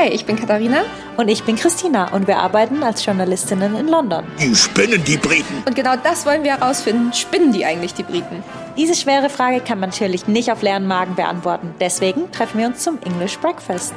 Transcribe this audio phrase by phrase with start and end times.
[0.00, 0.86] Hi, ich bin Katharina.
[1.18, 4.24] Und ich bin Christina und wir arbeiten als Journalistinnen in London.
[4.40, 5.62] Die spinnen die Briten.
[5.66, 7.12] Und genau das wollen wir herausfinden.
[7.12, 8.42] Spinnen die eigentlich die Briten?
[8.78, 11.74] Diese schwere Frage kann man natürlich nicht auf leeren Magen beantworten.
[11.80, 13.92] Deswegen treffen wir uns zum English Breakfast.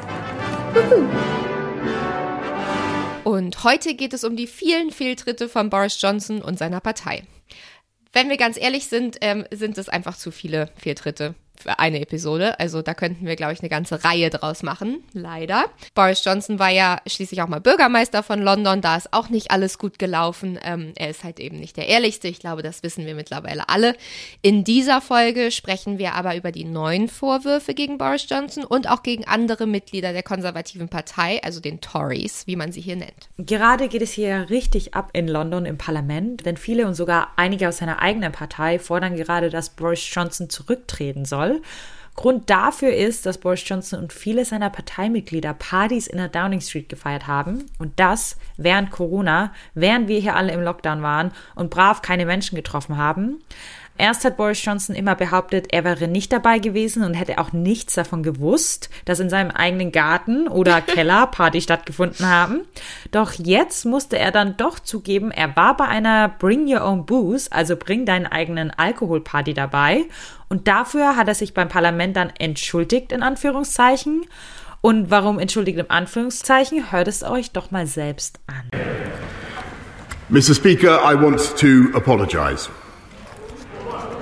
[3.24, 7.24] Und heute geht es um die vielen Fehltritte von Boris Johnson und seiner Partei.
[8.12, 11.34] Wenn wir ganz ehrlich sind, ähm, sind es einfach zu viele Fehltritte
[11.66, 12.60] eine Episode.
[12.60, 15.04] Also da könnten wir, glaube ich, eine ganze Reihe draus machen.
[15.14, 15.66] Leider.
[15.96, 18.82] Boris Johnson war ja schließlich auch mal Bürgermeister von London.
[18.82, 20.60] Da ist auch nicht alles gut gelaufen.
[20.64, 22.28] Ähm, er ist halt eben nicht der ehrlichste.
[22.28, 23.96] Ich glaube, das wissen wir mittlerweile alle.
[24.42, 29.04] In dieser Folge sprechen wir aber über die neuen Vorwürfe gegen Boris Johnson und auch
[29.04, 33.30] gegen andere Mitglieder der konservativen Partei, also den Tories, wie man sie hier nennt.
[33.38, 37.70] Gerade geht es hier richtig ab in London im Parlament, denn viele und sogar einige
[37.70, 41.62] aus seiner eigenen Partei fordern gerade, dass Boris Johnson zurücktreten soll soll.
[42.16, 46.88] Grund dafür ist, dass Boris Johnson und viele seiner Parteimitglieder Partys in der Downing Street
[46.88, 52.04] gefeiert haben und das während Corona, während wir hier alle im Lockdown waren und brav
[52.04, 53.42] keine Menschen getroffen haben.
[53.96, 57.94] Erst hat Boris Johnson immer behauptet, er wäre nicht dabei gewesen und hätte auch nichts
[57.94, 62.62] davon gewusst, dass in seinem eigenen Garten oder Keller Party stattgefunden haben.
[63.12, 67.52] Doch jetzt musste er dann doch zugeben, er war bei einer Bring Your Own Booze,
[67.52, 70.06] also Bring deinen eigenen Alkohol Party dabei.
[70.50, 74.26] Und dafür hat er sich beim Parlament dann entschuldigt, in Anführungszeichen.
[74.82, 76.92] Und warum entschuldigt in Anführungszeichen?
[76.92, 78.70] Hört es euch doch mal selbst an.
[80.30, 80.56] Mr.
[80.56, 82.70] Speaker, I want to apologize.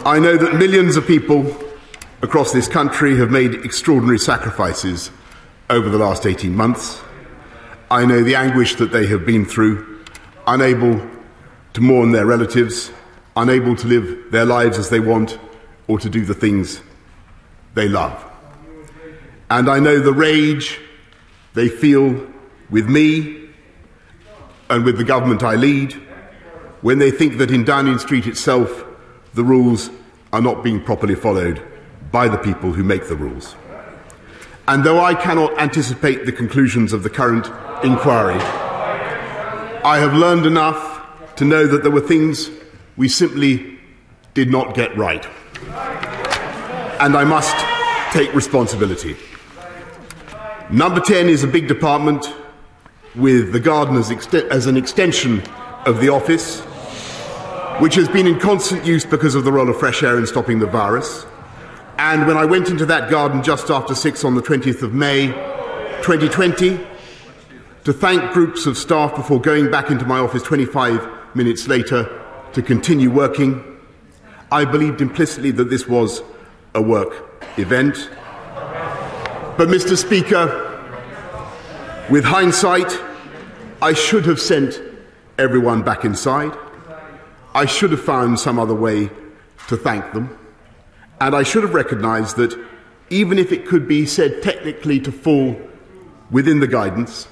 [0.03, 1.55] I know that millions of people
[2.23, 5.11] across this country have made extraordinary sacrifices
[5.69, 6.99] over the last 18 months.
[7.91, 10.03] I know the anguish that they have been through,
[10.47, 11.07] unable
[11.73, 12.91] to mourn their relatives,
[13.35, 15.37] unable to live their lives as they want,
[15.87, 16.81] or to do the things
[17.75, 18.25] they love.
[19.51, 20.79] And I know the rage
[21.53, 22.27] they feel
[22.71, 23.49] with me
[24.67, 25.93] and with the government I lead
[26.81, 28.85] when they think that in Downing Street itself
[29.33, 29.89] the rules
[30.33, 31.61] are not being properly followed
[32.11, 33.55] by the people who make the rules.
[34.67, 37.47] And though I cannot anticipate the conclusions of the current
[37.83, 38.39] inquiry,
[39.83, 42.49] I have learned enough to know that there were things
[42.97, 43.79] we simply
[44.33, 45.25] did not get right.
[46.99, 47.55] And I must
[48.13, 49.17] take responsibility.
[50.69, 52.33] Number 10 is a big department
[53.15, 55.41] with the garden as, as an extension
[55.85, 56.61] of the office
[57.79, 60.59] which has been in constant use because of the role of fresh air in stopping
[60.59, 61.25] the virus.
[61.97, 65.27] And when I went into that garden just after six on the 20th of May
[66.01, 66.79] 2020
[67.83, 72.21] to thank groups of staff before going back into my office 25 minutes later
[72.53, 73.63] to continue working,
[74.51, 76.21] I believed implicitly that this was
[76.75, 78.09] a work event.
[79.57, 79.97] But, Mr.
[79.97, 80.67] Speaker,
[82.09, 82.91] with hindsight,
[83.81, 84.81] I should have sent
[85.37, 86.51] everyone back inside.
[87.53, 89.09] I should have found some other way
[89.67, 90.37] to thank them.
[91.19, 92.57] And I should have recognized that
[93.09, 95.59] even if it could be said technically to fall
[96.31, 97.27] within the guidance,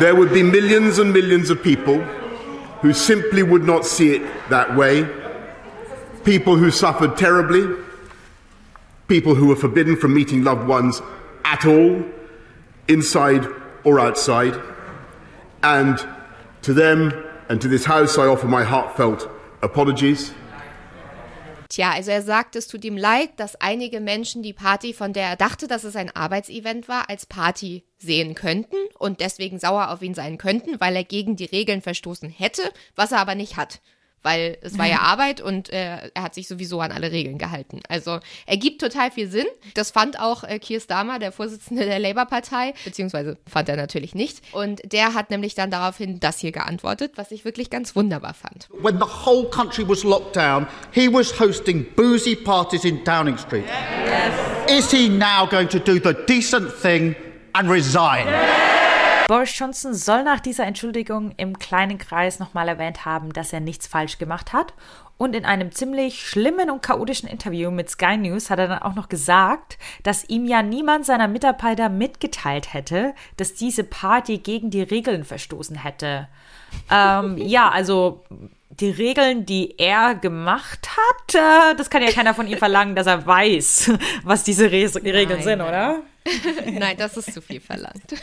[0.00, 2.02] there would be millions and millions of people
[2.82, 5.08] who simply would not see it that way,
[6.24, 7.82] people who suffered terribly,
[9.08, 11.00] people who were forbidden from meeting loved ones
[11.44, 12.04] at all,
[12.88, 13.46] inside
[13.84, 14.60] or outside,
[15.62, 16.04] and
[16.62, 19.28] to them and to this House I offer my heartfelt
[19.62, 20.32] apologies.
[21.68, 25.26] Tja, also er sagt, es tut ihm leid, dass einige Menschen die Party, von der
[25.26, 30.00] er dachte, dass es ein Arbeitsevent war, als Party sehen könnten und deswegen sauer auf
[30.00, 32.62] ihn sein könnten, weil er gegen die Regeln verstoßen hätte,
[32.94, 33.80] was er aber nicht hat
[34.26, 37.80] weil es war ja Arbeit und äh, er hat sich sowieso an alle Regeln gehalten.
[37.88, 39.46] Also er gibt total viel Sinn.
[39.74, 44.42] Das fand auch äh, Keir Starmer, der Vorsitzende der Labour-Partei, beziehungsweise fand er natürlich nicht.
[44.50, 48.68] Und der hat nämlich dann daraufhin das hier geantwortet, was ich wirklich ganz wunderbar fand.
[48.82, 53.66] When the whole country was locked down, he was hosting boozy parties in Downing Street.
[54.04, 54.84] Yes.
[54.84, 57.14] Is he now going to do the decent thing
[57.52, 58.26] and resign?
[58.26, 58.55] Yes.
[59.26, 63.88] Boris Johnson soll nach dieser Entschuldigung im kleinen Kreis nochmal erwähnt haben, dass er nichts
[63.88, 64.72] falsch gemacht hat.
[65.18, 68.94] Und in einem ziemlich schlimmen und chaotischen Interview mit Sky News hat er dann auch
[68.94, 74.82] noch gesagt, dass ihm ja niemand seiner Mitarbeiter mitgeteilt hätte, dass diese Party gegen die
[74.82, 76.28] Regeln verstoßen hätte.
[76.90, 78.22] ähm, ja, also
[78.68, 83.26] die Regeln, die er gemacht hat, das kann ja keiner von ihm verlangen, dass er
[83.26, 83.90] weiß,
[84.22, 86.02] was diese Re Regeln nein, sind, oder?
[86.72, 88.14] Nein, das ist zu viel verlangt.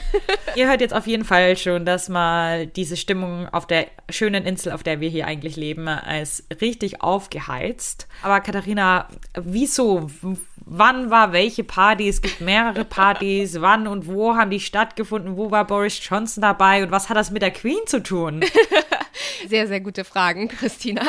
[0.55, 4.71] Ihr hört jetzt auf jeden Fall schon, dass mal diese Stimmung auf der schönen Insel,
[4.71, 8.07] auf der wir hier eigentlich leben, ist richtig aufgeheizt.
[8.21, 10.09] Aber Katharina, wieso?
[10.65, 12.07] wann war welche Party?
[12.07, 13.61] Es gibt mehrere Partys.
[13.61, 15.38] wann und wo haben die stattgefunden?
[15.38, 16.83] Wo war Boris Johnson dabei?
[16.83, 18.44] Und was hat das mit der Queen zu tun?
[19.47, 21.03] sehr, sehr gute Fragen, Christina.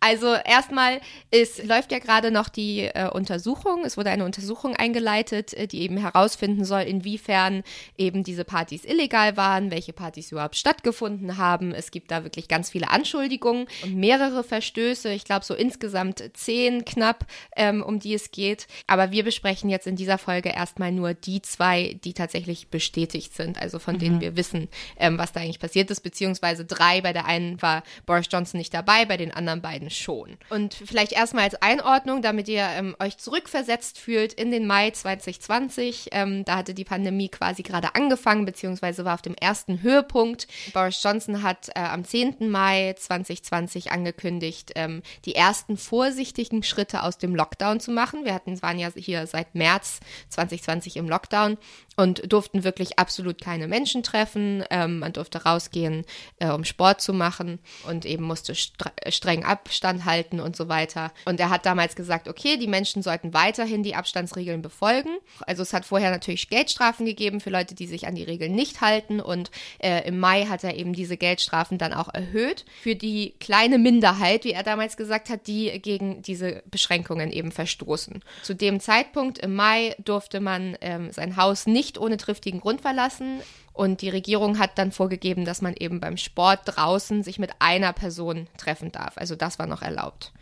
[0.00, 1.00] Also erstmal,
[1.30, 3.84] es läuft ja gerade noch die äh, Untersuchung.
[3.84, 7.64] Es wurde eine Untersuchung eingeleitet, äh, die eben herausfinden soll, inwiefern
[7.96, 11.72] eben diese Partys illegal waren, welche Partys überhaupt stattgefunden haben.
[11.74, 15.12] Es gibt da wirklich ganz viele Anschuldigungen und mehrere Verstöße.
[15.12, 18.68] Ich glaube so insgesamt zehn knapp, ähm, um die es geht.
[18.86, 23.60] Aber wir besprechen jetzt in dieser Folge erstmal nur die zwei, die tatsächlich bestätigt sind,
[23.60, 23.98] also von mhm.
[23.98, 27.00] denen wir wissen, ähm, was da eigentlich passiert ist, beziehungsweise drei.
[27.00, 30.36] Bei der einen war Boris Johnson nicht dabei, bei den anderen beiden schon.
[30.50, 36.08] Und vielleicht erstmal als Einordnung, damit ihr ähm, euch zurückversetzt fühlt in den Mai 2020.
[36.12, 40.46] Ähm, da hatte die Pandemie quasi gerade angefangen, beziehungsweise war auf dem ersten Höhepunkt.
[40.72, 42.50] Boris Johnson hat äh, am 10.
[42.50, 48.24] Mai 2020 angekündigt, ähm, die ersten vorsichtigen Schritte aus dem Lockdown zu machen.
[48.24, 51.58] Wir hatten, waren ja hier seit März 2020 im Lockdown
[51.98, 54.64] und durften wirklich absolut keine Menschen treffen.
[54.70, 56.04] Ähm, man durfte rausgehen,
[56.38, 57.58] äh, um Sport zu machen
[57.88, 61.12] und eben musste streng Abstand halten und so weiter.
[61.24, 65.10] Und er hat damals gesagt, okay, die Menschen sollten weiterhin die Abstandsregeln befolgen.
[65.40, 68.80] Also es hat vorher natürlich Geldstrafen gegeben für Leute, die sich an die Regeln nicht
[68.80, 69.20] halten.
[69.20, 69.50] Und
[69.80, 74.44] äh, im Mai hat er eben diese Geldstrafen dann auch erhöht für die kleine Minderheit,
[74.44, 78.22] wie er damals gesagt hat, die gegen diese Beschränkungen eben verstoßen.
[78.44, 82.82] Zu dem Zeitpunkt im Mai durfte man ähm, sein Haus nicht nicht ohne triftigen Grund
[82.82, 83.40] verlassen.
[83.72, 87.92] Und die Regierung hat dann vorgegeben, dass man eben beim Sport draußen sich mit einer
[87.92, 89.16] Person treffen darf.
[89.16, 90.32] Also das war noch erlaubt.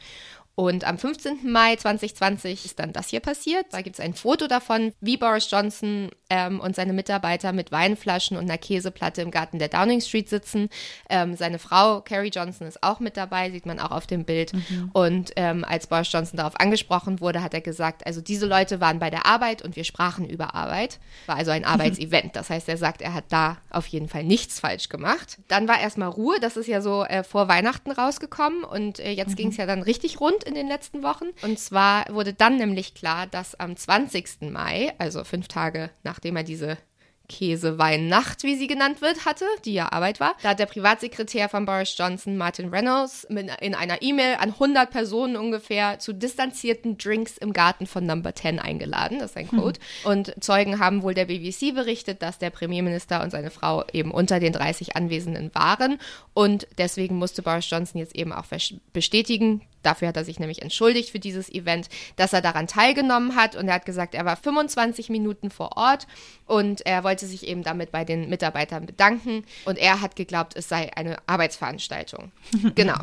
[0.58, 1.52] Und am 15.
[1.52, 3.66] Mai 2020 ist dann das hier passiert.
[3.72, 8.38] Da gibt es ein Foto davon, wie Boris Johnson ähm, und seine Mitarbeiter mit Weinflaschen
[8.38, 10.70] und einer Käseplatte im Garten der Downing Street sitzen.
[11.10, 14.54] Ähm, seine Frau Carrie Johnson ist auch mit dabei, sieht man auch auf dem Bild.
[14.54, 14.90] Mhm.
[14.94, 18.98] Und ähm, als Boris Johnson darauf angesprochen wurde, hat er gesagt, also diese Leute waren
[18.98, 21.00] bei der Arbeit und wir sprachen über Arbeit.
[21.26, 22.34] War also ein Arbeitsevent.
[22.34, 25.36] Das heißt, er sagt, er hat da auf jeden Fall nichts falsch gemacht.
[25.48, 26.40] Dann war erstmal Ruhe.
[26.40, 29.36] Das ist ja so äh, vor Weihnachten rausgekommen und äh, jetzt mhm.
[29.36, 31.26] ging es ja dann richtig rund in den letzten Wochen.
[31.42, 34.50] Und zwar wurde dann nämlich klar, dass am 20.
[34.50, 36.78] Mai, also fünf Tage nachdem er diese
[37.28, 40.34] Käseweinnacht, wie sie genannt wird, hatte, die ja Arbeit war.
[40.42, 45.36] Da hat der Privatsekretär von Boris Johnson, Martin Reynolds, in einer E-Mail an 100 Personen
[45.36, 49.18] ungefähr zu distanzierten Drinks im Garten von Number 10 eingeladen.
[49.18, 49.80] Das ist ein Code.
[50.02, 50.10] Hm.
[50.10, 54.40] Und Zeugen haben wohl der BBC berichtet, dass der Premierminister und seine Frau eben unter
[54.40, 55.98] den 30 Anwesenden waren.
[56.34, 58.46] Und deswegen musste Boris Johnson jetzt eben auch
[58.92, 63.54] bestätigen, Dafür hat er sich nämlich entschuldigt für dieses Event, dass er daran teilgenommen hat.
[63.54, 66.08] Und er hat gesagt, er war 25 Minuten vor Ort
[66.44, 69.44] und er wollte sich eben damit bei den Mitarbeitern bedanken.
[69.64, 72.32] Und er hat geglaubt, es sei eine Arbeitsveranstaltung.
[72.74, 72.98] genau.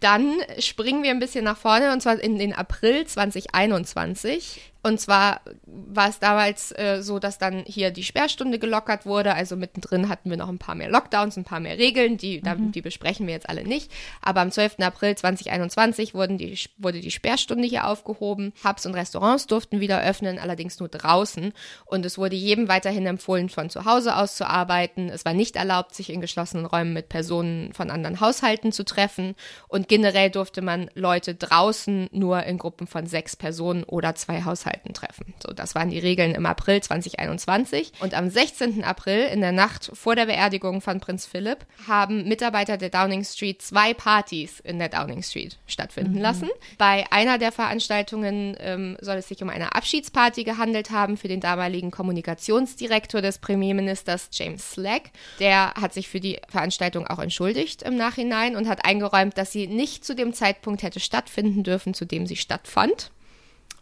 [0.00, 4.60] Dann springen wir ein bisschen nach vorne und zwar in den April 2021.
[4.86, 9.34] Und zwar war es damals äh, so, dass dann hier die Sperrstunde gelockert wurde.
[9.34, 12.70] Also mittendrin hatten wir noch ein paar mehr Lockdowns, ein paar mehr Regeln, die, mhm.
[12.70, 13.90] die besprechen wir jetzt alle nicht.
[14.22, 14.78] Aber am 12.
[14.78, 18.52] April 2021 wurden die, wurde die Sperrstunde hier aufgehoben.
[18.62, 21.52] Pubs und Restaurants durften wieder öffnen, allerdings nur draußen.
[21.86, 25.08] Und es wurde jedem weiterhin empfohlen, von zu Hause aus zu arbeiten.
[25.08, 29.34] Es war nicht erlaubt, sich in geschlossenen Räumen mit Personen von anderen Haushalten zu treffen.
[29.66, 34.75] Und generell durfte man Leute draußen nur in Gruppen von sechs Personen oder zwei Haushalten
[34.76, 35.34] Haushalten treffen.
[35.44, 37.92] So, das waren die Regeln im April 2021.
[38.00, 38.84] Und am 16.
[38.84, 43.62] April, in der Nacht vor der Beerdigung von Prinz Philipp, haben Mitarbeiter der Downing Street
[43.62, 46.20] zwei Partys in der Downing Street stattfinden mhm.
[46.20, 46.48] lassen.
[46.78, 51.40] Bei einer der Veranstaltungen ähm, soll es sich um eine Abschiedsparty gehandelt haben für den
[51.40, 55.10] damaligen Kommunikationsdirektor des Premierministers James Slack.
[55.40, 59.66] Der hat sich für die Veranstaltung auch entschuldigt im Nachhinein und hat eingeräumt, dass sie
[59.66, 63.10] nicht zu dem Zeitpunkt hätte stattfinden dürfen, zu dem sie stattfand.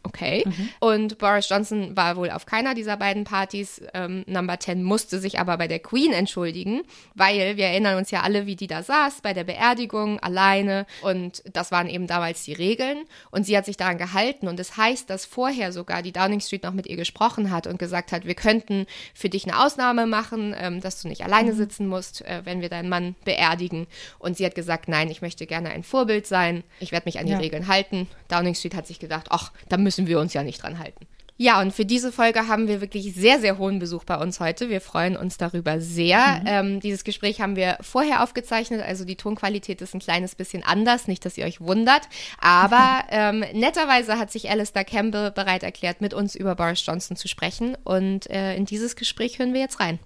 [0.04, 0.44] Okay.
[0.46, 0.68] Mhm.
[0.80, 3.80] Und Boris Johnson war wohl auf keiner dieser beiden Partys.
[3.94, 6.82] Ähm, Number 10 musste sich aber bei der Queen entschuldigen,
[7.14, 10.86] weil wir erinnern uns ja alle, wie die da saß bei der Beerdigung alleine.
[11.02, 13.04] Und das waren eben damals die Regeln.
[13.30, 14.46] Und sie hat sich daran gehalten.
[14.46, 17.66] Und es das heißt, dass vorher sogar die Downing Street noch mit ihr gesprochen hat
[17.66, 21.52] und gesagt hat, wir könnten für dich eine Ausnahme machen, ähm, dass du nicht alleine
[21.52, 21.56] mhm.
[21.56, 23.86] sitzen musst, äh, wenn wir deinen Mann beerdigen.
[24.18, 26.64] Und sie hat gesagt, nein, ich möchte gerne ein Vorbild sein.
[26.80, 27.38] Ich werde mich an die ja.
[27.38, 28.08] Regeln halten.
[28.28, 31.06] Downing Street hat sich gedacht, ach, da müssen müssen wir uns ja nicht dran halten.
[31.36, 34.70] Ja, und für diese Folge haben wir wirklich sehr, sehr hohen Besuch bei uns heute.
[34.70, 36.40] Wir freuen uns darüber sehr.
[36.40, 36.46] Mhm.
[36.46, 41.08] Ähm, dieses Gespräch haben wir vorher aufgezeichnet, also die Tonqualität ist ein kleines bisschen anders,
[41.08, 42.02] nicht, dass ihr euch wundert.
[42.38, 47.26] Aber ähm, netterweise hat sich Alistair Campbell bereit erklärt, mit uns über Boris Johnson zu
[47.26, 47.76] sprechen.
[47.82, 49.98] Und äh, in dieses Gespräch hören wir jetzt rein.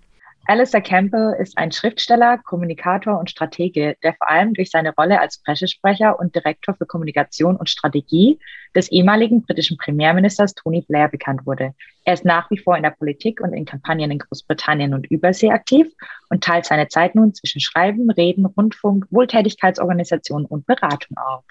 [0.51, 5.43] Alistair Campbell ist ein Schriftsteller, Kommunikator und Stratege, der vor allem durch seine Rolle als
[5.43, 8.39] Pressesprecher und Direktor für Kommunikation und Strategie
[8.75, 11.75] des ehemaligen britischen Premierministers Tony Blair bekannt wurde.
[12.07, 15.51] Er ist nach wie vor in der Politik und in Kampagnen in Großbritannien und Übersee
[15.51, 15.87] aktiv
[16.31, 21.45] und teilt seine Zeit nun zwischen Schreiben, Reden, Rundfunk, Wohltätigkeitsorganisationen und Beratung auf.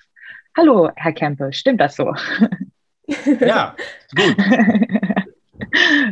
[0.58, 2.16] Hallo, Herr Campbell, stimmt das so?
[3.40, 3.76] Ja,
[4.16, 4.36] gut.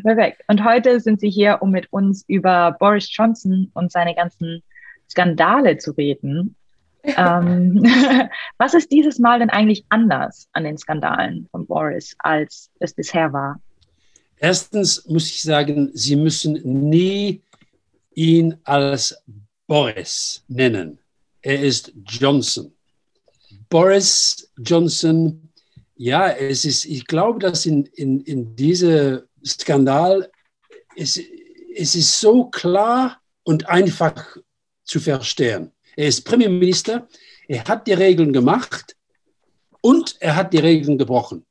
[0.03, 0.41] Perfekt.
[0.47, 4.63] Und heute sind Sie hier, um mit uns über Boris Johnson und seine ganzen
[5.09, 6.55] Skandale zu reden.
[7.03, 7.83] ähm,
[8.57, 13.31] was ist dieses Mal denn eigentlich anders an den Skandalen von Boris, als es bisher
[13.31, 13.59] war?
[14.37, 16.53] Erstens muss ich sagen, Sie müssen
[16.89, 17.41] nie
[18.15, 19.15] ihn als
[19.67, 20.99] Boris nennen.
[21.41, 22.71] Er ist Johnson.
[23.69, 25.49] Boris Johnson,
[25.95, 30.29] ja, es ist, ich glaube, dass in, in, in diese Skandal,
[30.95, 31.19] es,
[31.75, 34.37] es ist so klar und einfach
[34.83, 35.71] zu verstehen.
[35.95, 37.07] Er ist Premierminister,
[37.47, 38.95] er hat die Regeln gemacht
[39.81, 41.45] und er hat die Regeln gebrochen.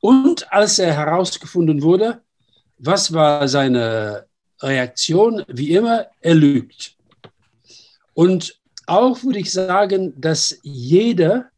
[0.00, 2.22] Und als er herausgefunden wurde,
[2.78, 4.26] was war seine
[4.60, 5.44] Reaktion?
[5.48, 6.96] Wie immer, er lügt.
[8.14, 11.50] Und auch würde ich sagen, dass jeder,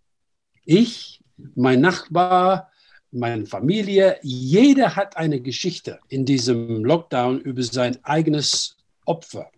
[0.65, 1.23] ich,
[1.55, 2.72] mein Nachbar,
[3.13, 9.51] meine Familie, jeder hat eine Geschichte in diesem Lockdown über sein eigenes Opfer,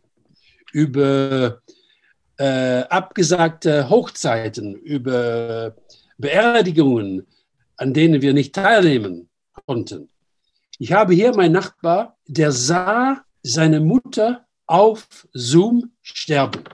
[0.72, 1.60] über
[2.36, 5.76] äh, abgesagte Hochzeiten, über
[6.18, 7.26] Beerdigungen,
[7.76, 9.28] an denen wir nicht teilnehmen
[9.66, 10.08] konnten.
[10.78, 16.64] Ich habe hier meinen Nachbar, der sah seine Mutter auf Zoom sterben,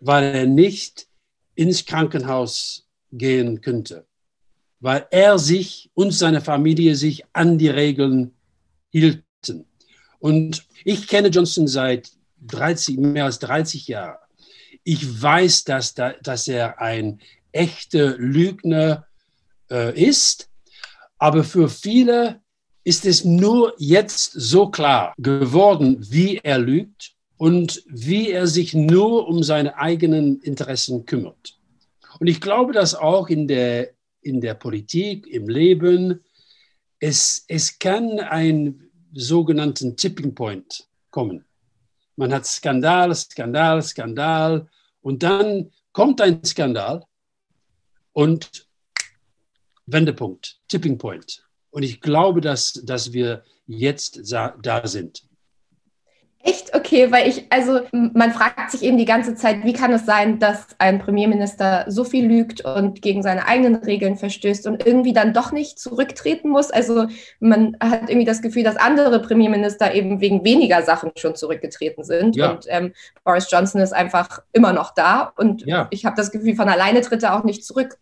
[0.00, 1.06] weil er nicht
[1.54, 4.06] ins Krankenhaus gehen könnte
[4.82, 8.32] weil er sich und seine Familie sich an die Regeln
[8.90, 9.64] hielten.
[10.18, 12.10] Und ich kenne Johnson seit
[12.48, 14.18] 30, mehr als 30 Jahren.
[14.82, 17.20] Ich weiß, dass, dass er ein
[17.52, 19.06] echter Lügner
[19.70, 20.50] äh, ist,
[21.16, 22.40] aber für viele
[22.82, 29.28] ist es nur jetzt so klar geworden, wie er lügt und wie er sich nur
[29.28, 31.56] um seine eigenen Interessen kümmert.
[32.18, 33.90] Und ich glaube, dass auch in der
[34.22, 36.24] in der Politik, im Leben.
[36.98, 41.44] Es, es kann ein sogenannten Tipping Point kommen.
[42.16, 44.68] Man hat Skandal, Skandal, Skandal
[45.00, 47.04] und dann kommt ein Skandal
[48.12, 48.68] und
[49.86, 51.44] Wendepunkt, Tipping Point.
[51.70, 55.24] Und ich glaube, dass, dass wir jetzt da sind.
[56.44, 56.74] Echt?
[56.74, 60.40] Okay, weil ich, also man fragt sich eben die ganze Zeit, wie kann es sein,
[60.40, 65.32] dass ein Premierminister so viel lügt und gegen seine eigenen Regeln verstößt und irgendwie dann
[65.32, 66.72] doch nicht zurücktreten muss?
[66.72, 67.06] Also
[67.38, 72.34] man hat irgendwie das Gefühl, dass andere Premierminister eben wegen weniger Sachen schon zurückgetreten sind.
[72.34, 72.50] Ja.
[72.50, 75.86] Und ähm, Boris Johnson ist einfach immer noch da und ja.
[75.90, 77.98] ich habe das Gefühl, von alleine tritt er auch nicht zurück.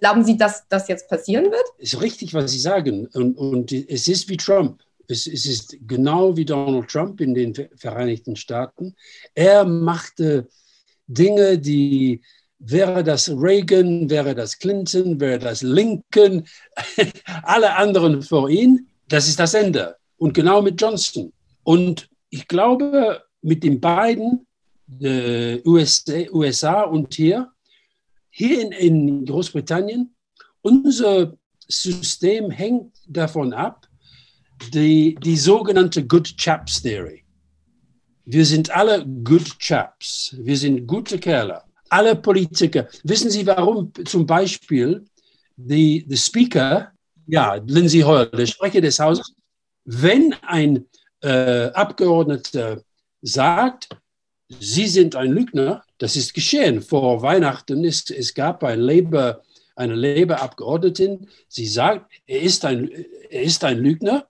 [0.00, 1.64] Glauben Sie, dass das jetzt passieren wird?
[1.78, 3.08] Ist richtig, was Sie sagen.
[3.14, 4.80] Und, und es ist wie Trump.
[5.08, 8.94] Es, es, ist genau wie Donald Trump in den Vereinigten Staaten.
[9.34, 10.48] Er machte
[11.06, 12.22] Dinge, die
[12.58, 16.46] wäre das Reagan, wäre das Clinton, wäre das Lincoln,
[17.42, 18.88] alle anderen vor ihn.
[19.08, 19.96] Das ist das Ende.
[20.16, 21.32] Und genau mit Johnson.
[21.62, 24.46] Und ich glaube, mit den beiden,
[25.00, 27.50] äh, USA, USA, und hier,
[28.30, 30.14] hier in, in Großbritannien,
[30.62, 31.36] unser
[31.68, 33.86] System hängt davon ab,
[34.70, 37.24] die, die sogenannte Good Chaps Theory.
[38.24, 40.34] Wir sind alle Good Chaps.
[40.38, 41.62] Wir sind gute Kerle.
[41.90, 42.88] Alle Politiker.
[43.02, 45.04] Wissen Sie, warum zum Beispiel
[45.56, 46.92] die, die Speaker,
[47.26, 49.34] ja, Lindsay Hoyle, der Sprecher des Hauses,
[49.84, 50.86] wenn ein
[51.20, 52.82] äh, Abgeordneter
[53.20, 53.88] sagt,
[54.48, 57.84] Sie sind ein Lügner, das ist geschehen vor Weihnachten.
[57.84, 59.42] Es, es gab ein Labour,
[59.76, 62.90] eine Labour-Abgeordnetin, sie sagt, er ist, ein,
[63.30, 64.28] er ist ein Lügner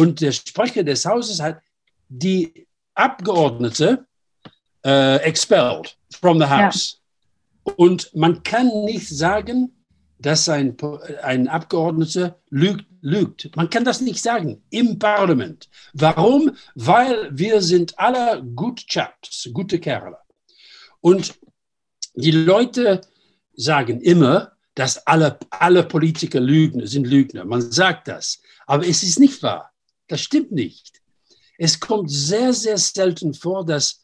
[0.00, 1.60] und der Sprecher des Hauses hat
[2.08, 4.06] die Abgeordnete
[4.82, 7.02] äh, expelled from the House.
[7.66, 7.74] Ja.
[7.74, 9.84] Und man kann nicht sagen,
[10.18, 10.74] dass ein,
[11.22, 13.54] ein Abgeordneter lügt, lügt.
[13.56, 15.68] Man kann das nicht sagen im Parlament.
[15.92, 16.56] Warum?
[16.74, 20.16] Weil wir sind alle good chaps, gute Kerle.
[21.00, 21.34] Und
[22.14, 23.02] die Leute
[23.54, 27.44] sagen immer, dass alle, alle Politiker lügen, sind Lügner.
[27.44, 28.40] Man sagt das.
[28.66, 29.69] Aber es ist nicht wahr.
[30.10, 31.00] Das stimmt nicht.
[31.56, 34.02] Es kommt sehr, sehr selten vor, dass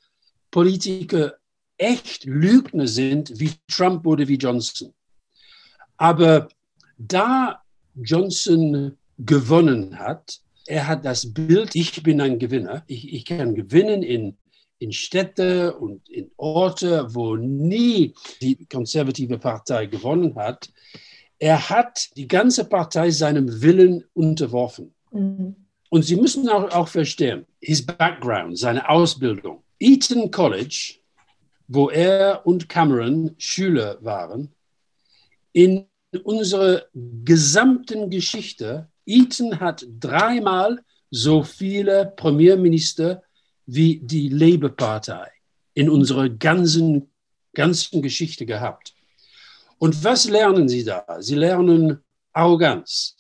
[0.53, 1.35] Politiker
[1.79, 4.95] echt Lügner sind, wie Trump oder wie Johnson.
[5.97, 6.49] Aber
[6.97, 7.61] da
[7.97, 12.85] Johnson gewonnen hat, er hat das Bild, ich bin ein Gewinner.
[12.87, 14.37] Ich, ich kann gewinnen in,
[14.79, 20.71] in Städte und in Orte, wo nie die konservative Partei gewonnen hat.
[21.41, 24.95] Er hat die ganze Partei seinem Willen unterworfen.
[25.11, 25.66] Mhm.
[25.97, 29.63] Und Sie müssen auch, auch verstehen, his background, seine Ausbildung.
[29.79, 30.97] Eton College,
[31.69, 34.53] wo er und Cameron Schüler waren,
[35.55, 35.87] in
[36.23, 43.23] unserer gesamten Geschichte Eton hat dreimal so viele Premierminister
[43.65, 45.31] wie die Labour-Partei
[45.73, 47.11] in unserer ganzen,
[47.55, 48.95] ganzen Geschichte gehabt.
[49.79, 51.07] Und was lernen Sie da?
[51.21, 53.17] Sie lernen Arroganz.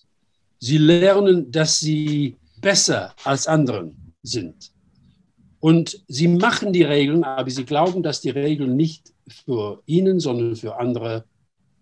[0.59, 4.73] Sie lernen, dass sie besser als anderen sind.
[5.61, 9.13] Und sie machen die Regeln, aber sie glauben, dass die Regeln nicht
[9.45, 11.25] für ihnen, sondern für andere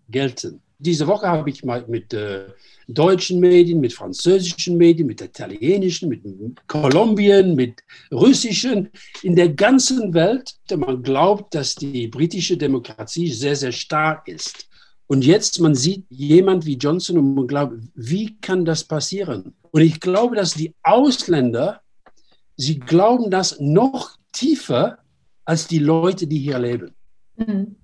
[0.09, 0.61] gelten.
[0.77, 2.47] Diese Woche habe ich mal mit äh,
[2.87, 6.23] deutschen Medien, mit französischen Medien, mit italienischen, mit
[6.67, 8.89] Kolumbien, mit russischen,
[9.23, 14.67] in der ganzen Welt, man glaubt, dass die britische Demokratie sehr, sehr stark ist.
[15.07, 19.53] Und jetzt, man sieht jemand wie Johnson und man glaubt, wie kann das passieren?
[19.75, 21.81] Und ich glaube, dass die Ausländer,
[22.55, 24.99] sie glauben das noch tiefer
[25.43, 26.95] als die Leute, die hier leben.
[27.35, 27.75] Mhm.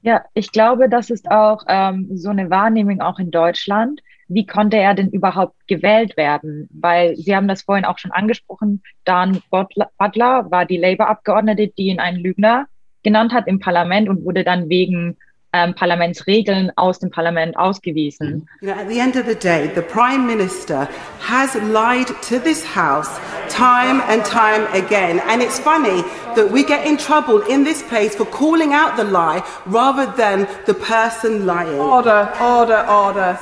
[0.00, 4.00] Ja, ich glaube, das ist auch ähm, so eine Wahrnehmung auch in Deutschland.
[4.26, 6.66] Wie konnte er denn überhaupt gewählt werden?
[6.72, 12.00] Weil Sie haben das vorhin auch schon angesprochen, Dan Butler war die Labour-Abgeordnete, die ihn
[12.00, 12.68] einen Lügner
[13.02, 15.18] genannt hat im Parlament und wurde dann wegen
[15.54, 18.46] ähm, Parlamentsregeln aus dem Parlament ausgewiesen.
[18.60, 18.68] Mhm.
[18.68, 20.88] You know, at the end of the day, the Prime Minister
[21.20, 23.08] has lied to this House
[23.48, 25.20] time and time again.
[25.28, 29.04] And it's funny that we get in trouble in this place for calling out the
[29.04, 31.78] lie rather than the person lying.
[31.78, 33.38] Order, order, order,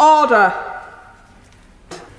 [0.00, 0.52] order.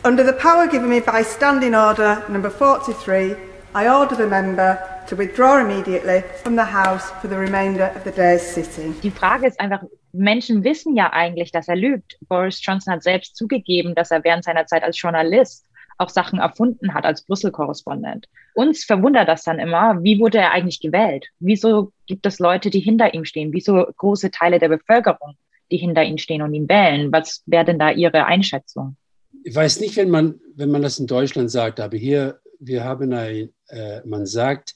[0.05, 3.35] Under the power given me by Standing Order number 43,
[3.73, 8.11] I order the member to withdraw immediately from the House for the remainder of the
[8.11, 8.95] day's sitting.
[9.01, 9.83] Die Frage ist einfach,
[10.13, 12.17] Menschen wissen ja eigentlich, dass er lügt.
[12.27, 15.65] Boris Johnson hat selbst zugegeben, dass er während seiner Zeit als Journalist
[15.97, 18.27] auch Sachen erfunden hat als Brüssel-Korrespondent.
[18.53, 21.27] Uns verwundert das dann immer, wie wurde er eigentlich gewählt?
[21.39, 23.53] Wieso gibt es Leute, die hinter ihm stehen?
[23.53, 25.35] Wieso große Teile der Bevölkerung,
[25.71, 27.11] die hinter ihm stehen und ihn wählen?
[27.11, 28.97] Was wäre denn da Ihre Einschätzung?
[29.43, 33.13] Ich weiß nicht, wenn man, wenn man das in Deutschland sagt, aber hier, wir haben
[33.13, 34.75] ein, äh, man sagt,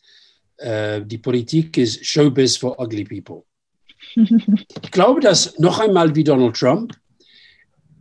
[0.59, 3.43] äh, die Politik ist Showbiz for ugly people.
[4.15, 6.93] ich glaube, dass noch einmal wie Donald Trump,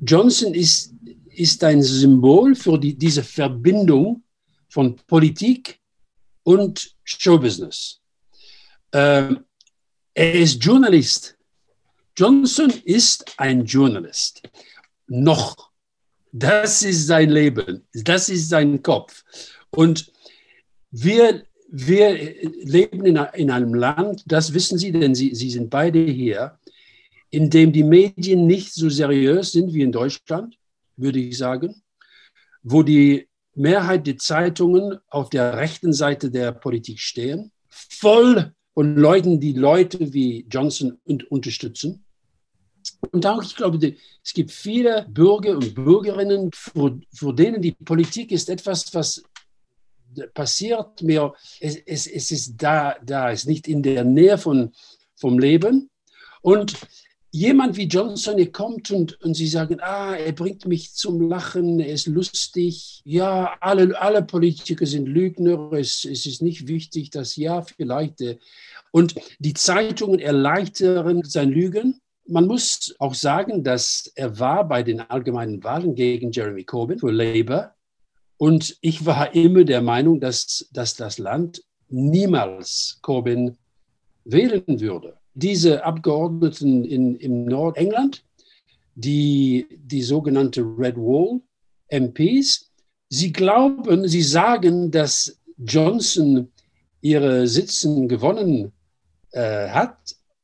[0.00, 0.94] Johnson ist,
[1.30, 4.22] ist ein Symbol für die, diese Verbindung
[4.68, 5.80] von Politik
[6.42, 8.00] und Showbusiness.
[8.92, 9.44] Ähm,
[10.14, 11.36] er ist Journalist.
[12.16, 14.42] Johnson ist ein Journalist.
[15.06, 15.70] Noch.
[16.32, 17.86] Das ist sein Leben.
[17.92, 19.24] Das ist sein Kopf.
[19.70, 20.12] Und
[20.90, 22.18] wir wir
[22.62, 26.58] leben in, in, einem Land, das wissen Sie, denn Sie, Sie sind beide hier,
[27.30, 30.56] in dem die Medien nicht so seriös sind wie in Deutschland,
[30.96, 31.82] würde ich sagen,
[32.62, 39.40] wo die Mehrheit der Zeitungen auf der rechten Seite der Politik stehen, voll von Leuten,
[39.40, 42.04] die Leute wie Johnson unterstützen.
[43.10, 48.32] Und auch, ich glaube, es gibt viele Bürger und Bürgerinnen, für, für denen die Politik
[48.32, 49.22] ist etwas, was
[50.34, 54.72] passiert mir, es, es, es ist da, da, ist nicht in der Nähe von,
[55.14, 55.90] vom Leben.
[56.40, 56.74] Und
[57.30, 61.80] jemand wie Johnson, er kommt und, und sie sagen, ah, er bringt mich zum Lachen,
[61.80, 63.02] er ist lustig.
[63.04, 68.20] Ja, alle, alle Politiker sind Lügner, es, es ist nicht wichtig, dass ja, vielleicht.
[68.20, 68.38] Äh,
[68.90, 72.00] und die Zeitungen erleichtern sein Lügen.
[72.26, 77.10] Man muss auch sagen, dass er war bei den allgemeinen Wahlen gegen Jeremy Corbyn für
[77.10, 77.74] Labour
[78.38, 83.56] und ich war immer der Meinung, dass, dass das Land niemals Corbyn
[84.24, 85.16] wählen würde.
[85.34, 88.24] Diese Abgeordneten in, im Nordengland,
[88.94, 91.40] die, die sogenannte Red Wall
[91.90, 92.70] MPs,
[93.08, 96.50] sie glauben, sie sagen, dass Johnson
[97.00, 98.72] ihre Sitzen gewonnen
[99.32, 99.98] äh, hat.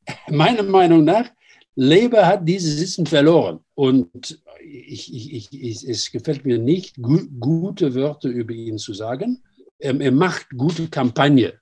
[0.29, 1.29] Meiner Meinung nach,
[1.75, 3.59] Labour hat diese Sitzen verloren.
[3.75, 9.43] Und ich, ich, ich, es gefällt mir nicht, gu gute Wörter über ihn zu sagen.
[9.77, 11.53] Er, er macht gute Kampagne.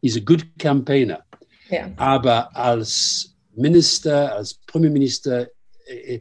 [0.00, 1.24] He's a good campaigner.
[1.70, 1.92] Ja.
[1.96, 5.48] Aber als Minister, als Premierminister,
[5.86, 6.20] äh,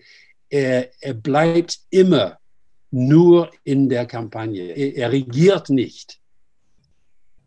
[0.49, 2.37] er, er bleibt immer
[2.91, 4.63] nur in der Kampagne.
[4.63, 6.19] Er, er regiert nicht.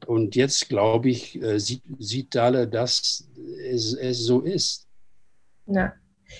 [0.07, 3.29] Und jetzt, glaube ich, äh, sieht, sieht alle, dass
[3.71, 4.88] es, es so ist.
[5.69, 5.93] Ja.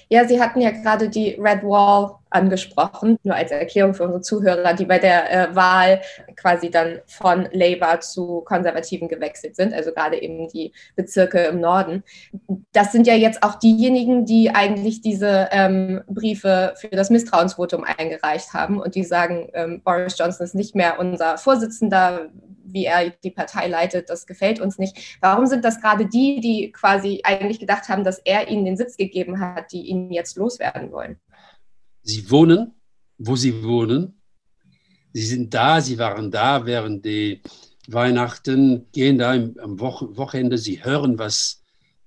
[0.09, 4.75] Ja, Sie hatten ja gerade die Red Wall angesprochen, nur als Erklärung für unsere Zuhörer,
[4.75, 6.01] die bei der äh, Wahl
[6.37, 12.03] quasi dann von Labour zu Konservativen gewechselt sind, also gerade eben die Bezirke im Norden.
[12.73, 18.53] Das sind ja jetzt auch diejenigen, die eigentlich diese ähm, Briefe für das Misstrauensvotum eingereicht
[18.53, 22.29] haben und die sagen, ähm, Boris Johnson ist nicht mehr unser Vorsitzender,
[22.73, 25.19] wie er die Partei leitet, das gefällt uns nicht.
[25.21, 28.97] Warum sind das gerade die, die quasi eigentlich gedacht haben, dass er ihnen den Sitz
[28.97, 31.19] gegeben hat, die ihn jetzt loswerden wollen?
[32.09, 32.73] Sie wohnen,
[33.19, 34.19] wo sie wohnen.
[35.13, 37.43] Sie sind da, sie waren da während die
[37.87, 41.63] Weihnachten, gehen da am Wochenende, sie hören, was,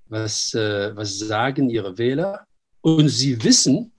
[0.08, 2.48] was, äh, was sagen ihre Wähler.
[2.82, 3.92] Und sie wissen,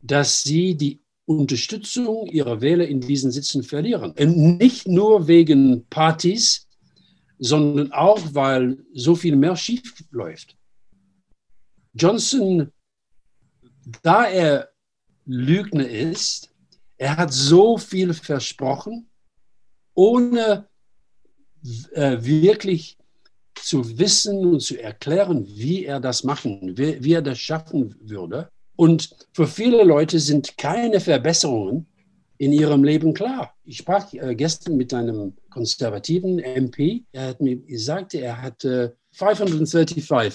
[0.00, 4.12] dass sie die Unterstützung ihrer Wähler in diesen Sitzen verlieren.
[4.12, 6.66] Und nicht nur wegen Partys,
[7.38, 10.56] sondern auch, weil so viel mehr schief läuft.
[11.92, 12.72] Johnson,
[14.02, 14.70] da er
[15.28, 16.50] Lügner ist.
[16.96, 19.08] Er hat so viel versprochen,
[19.94, 20.66] ohne
[21.92, 22.96] äh, wirklich
[23.54, 28.48] zu wissen und zu erklären, wie er das machen, wie, wie er das schaffen würde.
[28.76, 31.86] Und für viele Leute sind keine Verbesserungen
[32.38, 33.54] in ihrem Leben klar.
[33.64, 37.04] Ich sprach äh, gestern mit einem konservativen MP.
[37.12, 40.34] Er hat mir gesagt, er hatte 535,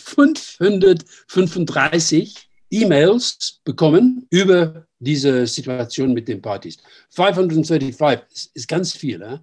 [1.27, 6.77] 535 E-Mails bekommen über diese Situation mit den Partys.
[7.11, 9.21] 535 ist, ganz viel.
[9.21, 9.39] Eh?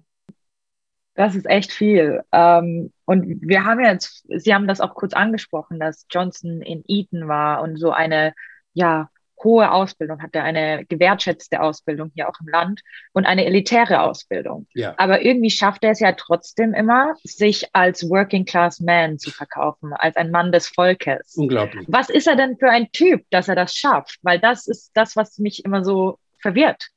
[1.15, 2.21] Das ist echt viel.
[2.31, 7.27] Ähm, und wir haben jetzt, Sie haben das auch kurz angesprochen, dass Johnson in Eton
[7.27, 8.33] war und so eine,
[8.73, 9.09] ja,
[9.43, 12.81] hohe Ausbildung hatte, eine gewertschätzte Ausbildung hier auch im Land
[13.13, 14.67] und eine elitäre Ausbildung.
[14.73, 14.93] Ja.
[14.97, 19.93] Aber irgendwie schafft er es ja trotzdem immer, sich als Working Class Man zu verkaufen,
[19.93, 21.35] als ein Mann des Volkes.
[21.35, 21.85] Unglaublich.
[21.87, 24.19] Was ist er denn für ein Typ, dass er das schafft?
[24.21, 26.89] Weil das ist das, was mich immer so verwirrt.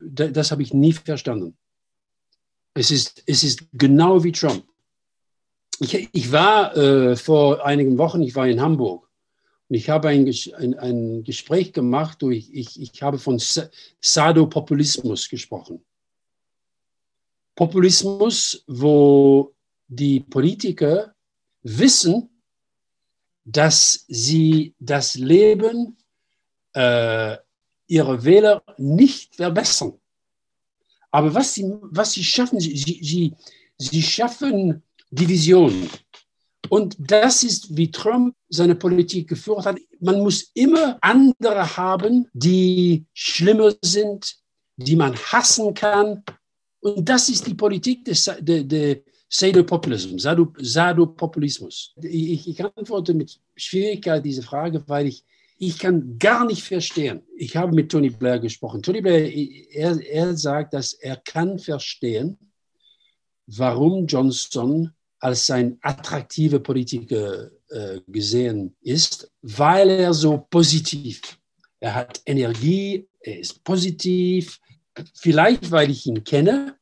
[0.00, 1.56] Das, habe ich nie verstanden.
[2.74, 4.64] Es ist, es ist genau wie Trump.
[5.80, 9.07] Ich, ich war äh, vor einigen Wochen, ich war in Hamburg
[9.68, 13.38] ich habe ein, ein, ein Gespräch gemacht, ich, ich, ich habe von
[14.00, 15.84] Sadopopulismus gesprochen.
[17.54, 19.54] Populismus, wo
[19.88, 21.14] die Politiker
[21.62, 22.30] wissen,
[23.44, 25.96] dass sie das Leben
[26.74, 27.36] äh,
[27.86, 29.94] ihrer Wähler nicht verbessern.
[31.10, 33.34] Aber was sie, was sie schaffen, sie, sie,
[33.76, 35.88] sie schaffen Divisionen.
[36.68, 39.78] Und das ist, wie Trump seine Politik geführt hat.
[40.00, 44.36] Man muss immer andere haben, die schlimmer sind,
[44.76, 46.22] die man hassen kann.
[46.80, 50.22] Und das ist die Politik des, des, des Sadopopulismus,
[50.58, 51.94] Sadopopulismus.
[52.02, 55.24] Ich, ich antworte mit Schwierigkeit diese Frage, weil ich,
[55.58, 57.22] ich kann gar nicht verstehen.
[57.36, 58.82] Ich habe mit Tony Blair gesprochen.
[58.82, 59.30] Tony Blair,
[59.72, 62.38] er, er sagt, dass er kann verstehen,
[63.46, 71.38] warum Johnson als ein attraktiver Politiker äh, gesehen ist, weil er so positiv,
[71.80, 74.60] er hat Energie, er ist positiv,
[75.14, 76.76] vielleicht weil ich ihn kenne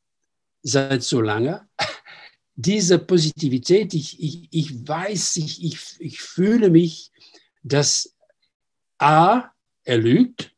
[0.62, 1.68] seit so lange.
[2.54, 7.10] Diese Positivität, ich, ich, ich weiß, ich, ich, ich fühle mich,
[7.62, 8.14] dass
[8.98, 9.50] A,
[9.84, 10.52] er lügt,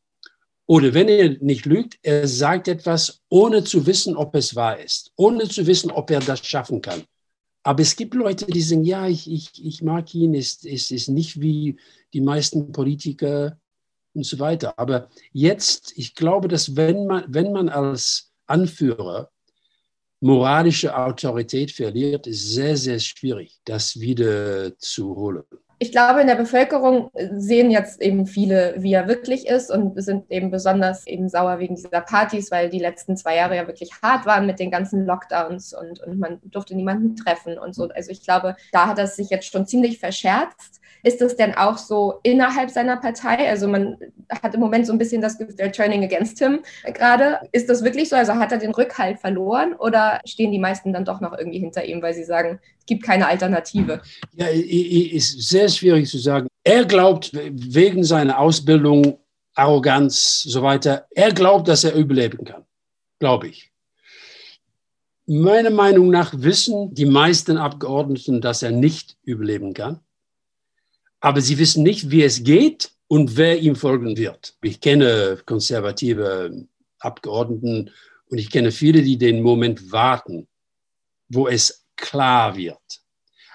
[0.67, 5.13] oder wenn er nicht lügt, er sagt etwas, ohne zu wissen, ob es wahr ist,
[5.17, 7.05] ohne zu wissen, ob er das schaffen kann.
[7.63, 11.09] Aber es gibt Leute, die sagen, ja, ich, ich, ich mag ihn, es ist, ist
[11.09, 11.79] nicht wie
[12.13, 13.59] die meisten Politiker
[14.15, 14.79] und so weiter.
[14.79, 19.31] Aber jetzt, ich glaube, dass wenn man, wenn man als Anführer
[20.21, 25.45] moralische Autorität verliert, ist sehr, sehr schwierig, das wieder zu holen
[25.81, 30.31] ich glaube, in der Bevölkerung sehen jetzt eben viele, wie er wirklich ist und sind
[30.31, 34.27] eben besonders eben sauer wegen dieser Partys, weil die letzten zwei Jahre ja wirklich hart
[34.27, 37.89] waren mit den ganzen Lockdowns und, und man durfte niemanden treffen und so.
[37.89, 40.81] Also ich glaube, da hat er sich jetzt schon ziemlich verscherzt.
[41.05, 43.49] Ist das denn auch so innerhalb seiner Partei?
[43.49, 43.97] Also man
[44.43, 46.61] hat im Moment so ein bisschen das Gefühl, they're turning against him
[46.93, 47.39] gerade.
[47.53, 48.17] Ist das wirklich so?
[48.17, 51.85] Also hat er den Rückhalt verloren oder stehen die meisten dann doch noch irgendwie hinter
[51.85, 54.01] ihm, weil sie sagen, es gibt keine Alternative?
[54.35, 56.49] Ja, ist sehr schwierig zu sagen.
[56.65, 59.19] Er glaubt wegen seiner Ausbildung,
[59.55, 62.65] Arroganz, so weiter, er glaubt, dass er überleben kann.
[63.19, 63.73] Glaube ich.
[65.27, 70.01] Meiner Meinung nach wissen die meisten Abgeordneten, dass er nicht überleben kann
[71.21, 74.57] aber sie wissen nicht, wie es geht und wer ihm folgen wird.
[74.63, 76.67] Ich kenne konservative
[77.01, 77.91] Abgeordneten
[78.27, 80.47] und ich kenne viele, die den Moment warten,
[81.29, 82.79] wo es klar wird.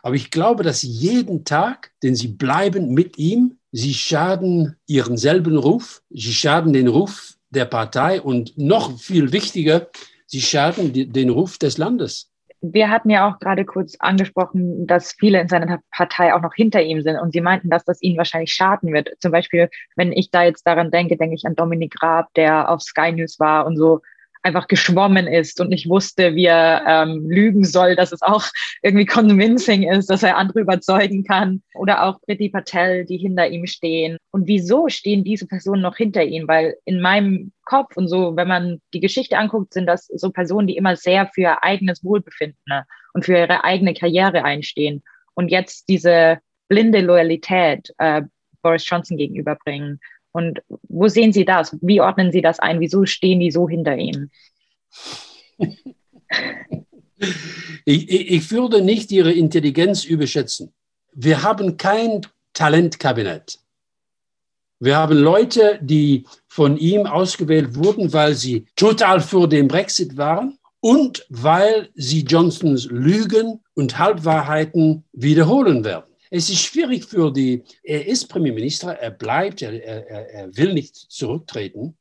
[0.04, 5.58] Aber ich glaube, dass jeden Tag, den sie bleiben mit ihm, sie schaden ihren selben
[5.58, 9.88] Ruf, sie schaden den Ruf der Partei und noch viel wichtiger,
[10.28, 12.30] sie schaden den Ruf des Landes.
[12.60, 16.82] Wir hatten ja auch gerade kurz angesprochen, dass viele in seiner Partei auch noch hinter
[16.82, 19.10] ihm sind und sie meinten, dass das ihnen wahrscheinlich schaden wird.
[19.20, 22.82] Zum Beispiel, wenn ich da jetzt daran denke, denke ich an Dominik Raab, der auf
[22.82, 24.02] Sky News war und so
[24.43, 28.45] einfach geschwommen ist und nicht wusste, wie er ähm, lügen soll, dass es auch
[28.82, 31.63] irgendwie convincing ist, dass er andere überzeugen kann.
[31.73, 34.17] Oder auch Priti Patel, die hinter ihm stehen.
[34.32, 36.47] Und wieso stehen diese Personen noch hinter ihm?
[36.47, 40.67] Weil in meinem Kopf und so, wenn man die Geschichte anguckt, sind das so Personen,
[40.67, 45.03] die immer sehr für ihr eigenes Wohlbefinden ne, und für ihre eigene Karriere einstehen.
[45.36, 48.23] Und jetzt diese blinde Loyalität äh,
[48.62, 49.99] Boris Johnson gegenüberbringen.
[50.34, 51.78] Und wo sehen Sie das?
[51.82, 52.80] Wie ordnen Sie das ein?
[52.80, 54.30] Wieso stehen die so hinter ihm?
[57.86, 60.74] Ich, ich, würde nicht Ihre Intelligenz überschätzen.
[61.13, 62.22] Wir haben kein
[62.54, 63.60] Talentkabinett.
[64.80, 70.58] Wir haben Leute, die von ihm ausgewählt wurden, weil sie total für den Brexit waren
[70.82, 76.12] und weil sie Johnsons Lügen und Halbwahrheiten wiederholen werden.
[76.36, 80.96] Es ist schwierig für die, er ist Premierminister, er bleibt, er, er, er will nicht
[80.96, 81.96] zurücktreten.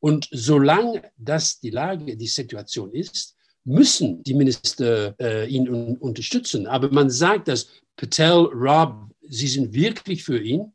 [0.00, 6.66] Und solange das die Lage, die Situation ist, müssen die Minister äh, ihn un unterstützen.
[6.66, 10.72] Aber man sagt, dass Patel, Rob, sie sind wirklich für ihn.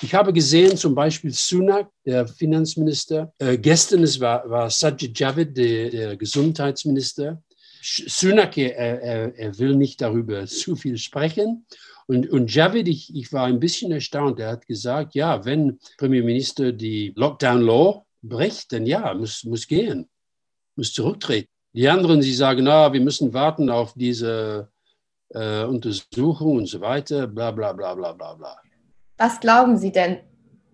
[0.00, 3.30] Ich habe gesehen, zum Beispiel Sunak, der Finanzminister.
[3.40, 7.42] Äh, gestern es war, war Sajid Javid, der, der Gesundheitsminister.
[7.82, 11.66] Sunak, er, er, er, will nicht darüber zu viel sprechen.
[12.08, 14.40] Und, und Javid, ich, ich war ein bisschen erstaunt.
[14.40, 20.08] Er hat gesagt, ja, wenn Premierminister die Lockdown-Law bricht, dann ja, muss, muss gehen,
[20.74, 21.50] muss zurücktreten.
[21.74, 24.70] Die anderen, sie sagen, na, wir müssen warten auf diese
[25.34, 28.56] äh, Untersuchung und so weiter, bla bla bla bla bla bla.
[29.18, 30.20] Was glauben Sie denn?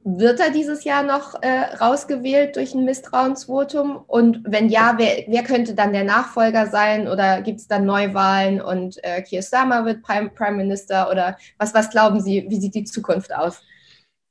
[0.06, 3.96] Wird er dieses Jahr noch äh, rausgewählt durch ein Misstrauensvotum?
[4.06, 7.08] Und wenn ja, wer, wer könnte dann der Nachfolger sein?
[7.08, 11.10] Oder gibt es dann Neuwahlen und äh, Keir Starmer wird Prime, Prime Minister?
[11.10, 13.62] Oder was, was glauben Sie, wie sieht die Zukunft aus?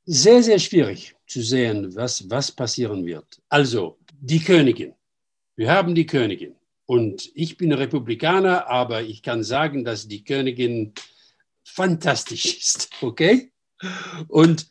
[0.05, 3.41] Sehr, sehr schwierig zu sehen, was, was passieren wird.
[3.49, 4.93] Also, die Königin.
[5.55, 6.55] Wir haben die Königin.
[6.85, 10.93] Und ich bin Republikaner, aber ich kann sagen, dass die Königin
[11.63, 12.89] fantastisch ist.
[13.01, 13.51] Okay?
[14.27, 14.67] Und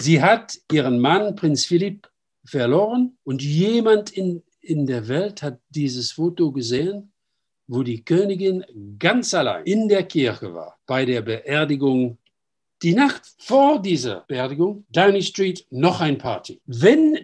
[0.00, 2.08] Sie hat ihren Mann, Prinz Philipp,
[2.44, 7.12] verloren und jemand in, in der Welt hat dieses Foto gesehen,
[7.66, 8.64] wo die Königin
[8.98, 12.18] ganz allein in der Kirche war bei der Beerdigung.
[12.82, 16.60] Die Nacht vor dieser Beerdigung, Downing Street, noch ein Party.
[16.66, 17.18] Wenn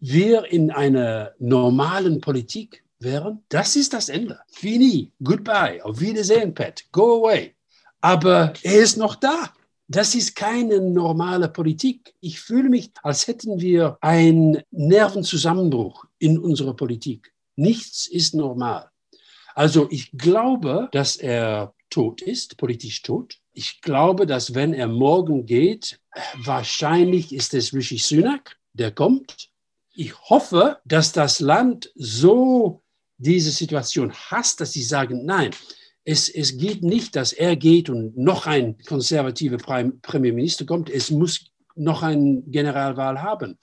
[0.00, 4.40] wir in einer normalen Politik wären, das ist das Ende.
[4.48, 7.54] Fini, goodbye, auf Wiedersehen, Pat, go away.
[8.00, 9.52] Aber er ist noch da.
[9.90, 12.14] Das ist keine normale Politik.
[12.20, 17.32] Ich fühle mich, als hätten wir einen Nervenzusammenbruch in unserer Politik.
[17.56, 18.90] Nichts ist normal.
[19.54, 23.38] Also ich glaube, dass er tot ist, politisch tot.
[23.54, 25.98] Ich glaube, dass wenn er morgen geht,
[26.36, 29.48] wahrscheinlich ist es Rishi Sunak, der kommt.
[29.94, 32.82] Ich hoffe, dass das Land so
[33.16, 35.50] diese Situation hasst, dass sie sagen, nein,
[36.04, 40.88] es, es geht nicht, dass er geht und noch ein konservativer Premierminister kommt.
[40.88, 43.58] Es muss noch eine Generalwahl haben.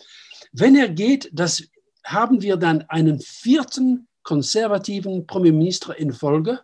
[0.52, 1.64] Wenn er geht, das
[2.04, 6.62] haben wir dann einen vierten konservativen Premierminister in Folge,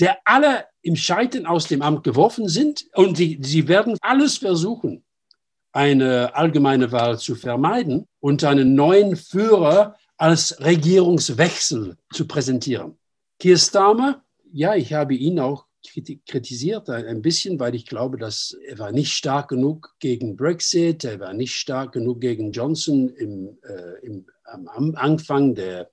[0.00, 5.04] der alle im Scheitern aus dem Amt geworfen sind und die, sie werden alles versuchen,
[5.72, 12.96] eine allgemeine Wahl zu vermeiden und einen neuen Führer als Regierungswechsel zu präsentieren.
[13.40, 14.23] Keir Starmer
[14.54, 15.66] ja, ich habe ihn auch
[16.26, 21.18] kritisiert ein bisschen, weil ich glaube, dass er war nicht stark genug gegen Brexit, er
[21.20, 25.90] war nicht stark genug gegen Johnson im, äh, im, am Anfang der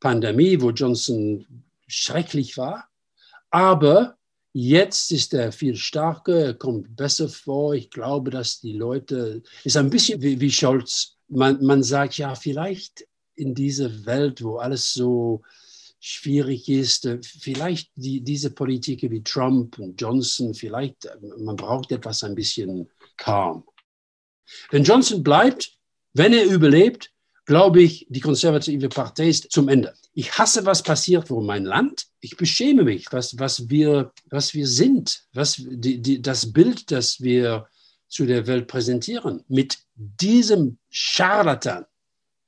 [0.00, 1.46] Pandemie, wo Johnson
[1.86, 2.88] schrecklich war.
[3.50, 4.18] Aber
[4.52, 7.74] jetzt ist er viel stärker, er kommt besser vor.
[7.74, 11.16] Ich glaube, dass die Leute, ist ein bisschen wie, wie Scholz.
[11.28, 15.42] Man, man sagt ja, vielleicht in dieser Welt, wo alles so
[16.04, 17.06] schwierig ist.
[17.06, 22.34] Äh, vielleicht die, diese Politiker wie Trump und Johnson, vielleicht, äh, man braucht etwas ein
[22.34, 23.64] bisschen calm.
[24.70, 25.72] Wenn Johnson bleibt,
[26.12, 27.10] wenn er überlebt,
[27.46, 29.94] glaube ich, die konservative Partei ist zum Ende.
[30.12, 32.06] Ich hasse, was passiert vor mein Land.
[32.20, 37.20] Ich beschäme mich, was, was, wir, was wir sind, was, die, die, das Bild, das
[37.20, 37.66] wir
[38.08, 39.42] zu der Welt präsentieren.
[39.48, 41.86] Mit diesem Scharlatan,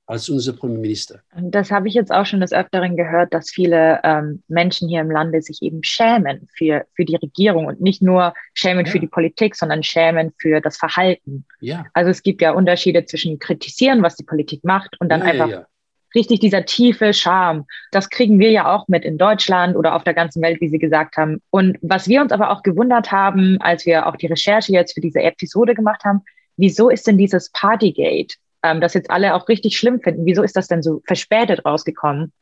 [0.06, 1.20] als unser Premierminister.
[1.36, 5.10] Das habe ich jetzt auch schon des Öfteren gehört, dass viele ähm, Menschen hier im
[5.10, 8.92] Lande sich eben schämen für, für die Regierung und nicht nur schämen ja.
[8.92, 11.44] für die Politik, sondern schämen für das Verhalten.
[11.60, 11.86] Ja.
[11.92, 15.48] Also es gibt ja Unterschiede zwischen kritisieren, was die Politik macht und dann Ja, einfach
[15.48, 15.66] ja,
[16.14, 17.66] richtig dieser tiefe Charme.
[17.90, 20.78] Das kriegen wir ja auch mit in Deutschland oder auf der ganzen Welt, wie Sie
[20.78, 21.42] gesagt haben.
[21.50, 25.00] Und was wir uns aber auch gewundert haben, als wir auch die Recherche jetzt für
[25.00, 26.22] diese Episode gemacht haben,
[26.56, 30.56] wieso ist denn dieses Partygate, ähm, das jetzt alle auch richtig schlimm finden, wieso ist
[30.56, 32.32] das denn so verspätet rausgekommen?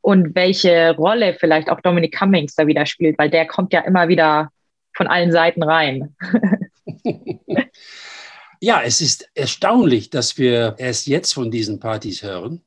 [0.00, 4.08] Und welche Rolle vielleicht auch Dominic Cummings da wieder spielt, weil der kommt ja immer
[4.08, 4.50] wieder
[4.94, 6.14] von allen Seiten rein.
[8.64, 12.62] Ja, es ist erstaunlich, dass wir erst jetzt von diesen Partys hören.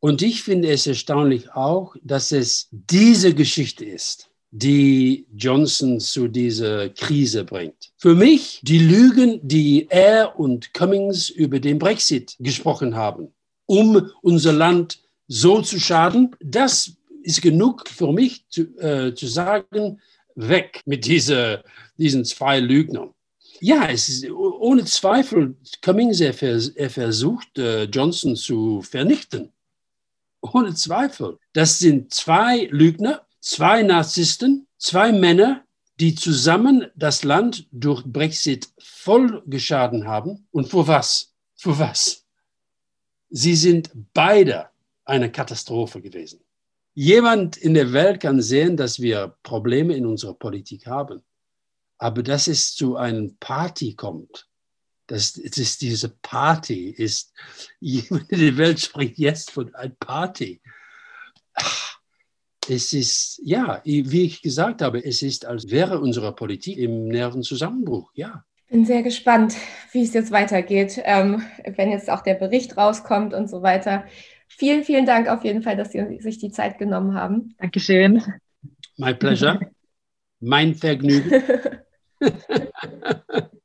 [0.00, 6.90] Und ich finde es erstaunlich auch, dass es diese Geschichte ist, die Johnson zu dieser
[6.90, 7.90] Krise bringt.
[7.96, 13.28] Für mich die Lügen, die er und Cummings über den Brexit gesprochen haben,
[13.64, 20.00] um unser Land so zu schaden, das ist genug für mich zu, äh, zu sagen,
[20.34, 21.64] weg mit dieser,
[21.96, 23.10] diesen zwei Lügnern.
[23.60, 29.50] Ja, es ist ohne Zweifel, Cummings, er, vers er versucht, äh, Johnson zu vernichten.
[30.42, 31.38] Ohne Zweifel.
[31.52, 35.64] Das sind zwei Lügner, zwei Narzissten, zwei Männer,
[36.00, 40.46] die zusammen das Land durch Brexit voll geschaden haben.
[40.50, 41.34] Und für was?
[41.54, 42.24] Für was?
[43.28, 44.68] Sie sind beide
[45.04, 46.40] eine Katastrophe gewesen.
[46.94, 51.22] Jemand in der Welt kann sehen, dass wir Probleme in unserer Politik haben.
[51.98, 54.48] Aber dass es zu einer Party kommt,
[55.06, 57.32] dass ist diese Party ist,
[57.80, 60.60] jemand in der Welt spricht jetzt von einer Party.
[61.54, 61.91] Ach,
[62.68, 67.42] Es ist, ja, wie ich gesagt habe, es ist, als wäre unsere Politik im näheren
[67.42, 68.44] Zusammenbruch, ja.
[68.56, 69.54] Ich bin sehr gespannt,
[69.92, 71.42] wie es jetzt weitergeht, ähm,
[71.76, 74.04] wenn jetzt auch der Bericht rauskommt und so weiter.
[74.48, 77.54] Vielen, vielen Dank auf jeden Fall, dass Sie sich die Zeit genommen haben.
[77.58, 78.22] Dankeschön.
[78.96, 79.58] My pleasure.
[80.40, 81.42] mein Vergnügen.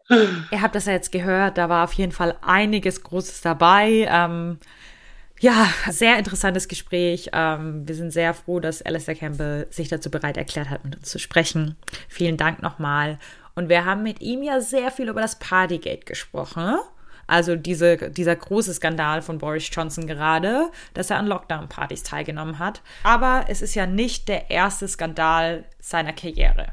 [0.51, 4.07] Ihr habt das ja jetzt gehört, da war auf jeden Fall einiges Großes dabei.
[4.09, 4.59] Ähm,
[5.39, 7.29] ja, sehr interessantes Gespräch.
[7.33, 11.09] Ähm, wir sind sehr froh, dass Alistair Campbell sich dazu bereit erklärt hat, mit uns
[11.09, 11.75] zu sprechen.
[12.07, 13.19] Vielen Dank nochmal.
[13.55, 16.77] Und wir haben mit ihm ja sehr viel über das Partygate gesprochen.
[17.27, 22.81] Also diese, dieser große Skandal von Boris Johnson gerade, dass er an Lockdown-Partys teilgenommen hat.
[23.03, 26.67] Aber es ist ja nicht der erste Skandal seiner Karriere.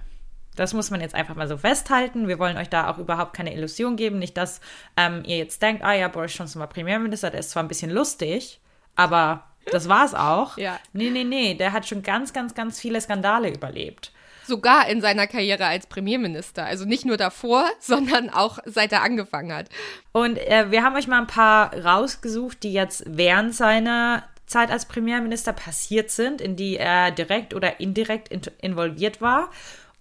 [0.57, 2.29] Das muss man jetzt einfach mal so festhalten.
[2.29, 4.19] Wir wollen euch da auch überhaupt keine Illusion geben.
[4.19, 4.61] Nicht, dass
[4.97, 7.91] ähm, ihr jetzt denkt, ah ja, Boris Johnson war Premierminister, der ist zwar ein bisschen
[7.91, 8.61] lustig,
[8.97, 10.57] aber das war's auch.
[10.59, 10.79] Ja.
[10.93, 14.13] Nee, nee, nee, der hat schon ganz, ganz, ganz viele Skandale überlebt.
[14.47, 16.67] Sogar in seiner Karriere als Premierminister.
[16.67, 19.69] Also nicht nur davor, sondern auch seit er angefangen hat.
[20.13, 24.87] Und äh, wir haben euch mal ein paar rausgesucht, die jetzt während seiner Zeit als
[24.87, 29.51] Premierminister passiert sind, in die er direkt oder indirekt in involviert war.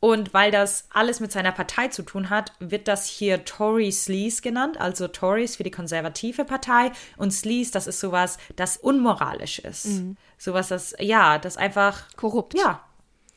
[0.04, 4.42] Und weil das alles mit seiner Partei zu tun hat, wird das hier Tory Sleaze
[4.42, 9.86] genannt, also Tories für die konservative Partei und Sleaze, das ist sowas, das unmoralisch ist.
[9.86, 10.18] Mhm.
[10.38, 12.54] Sowas, das, ja, das einfach korrupt.
[12.54, 12.82] Ja,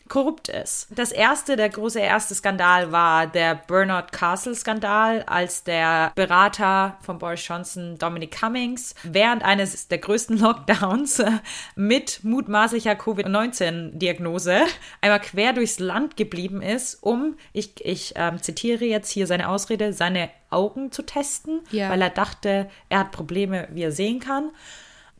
[0.08, 0.86] korrupt ist.
[0.90, 7.18] Das erste, der große erste Skandal war der Bernard Castle Skandal, als der Berater von
[7.18, 11.22] Boris Johnson, Dominic Cummings, während eines der größten Lockdowns
[11.74, 14.62] mit mutmaßlicher Covid-19-Diagnose
[15.00, 19.92] einmal quer durchs Land geblieben ist, um, ich, ich ähm, zitiere jetzt hier seine Ausrede,
[19.92, 21.90] seine Augen zu testen, Ja.
[21.90, 24.50] weil er dachte, er hat Probleme, wie er sehen kann.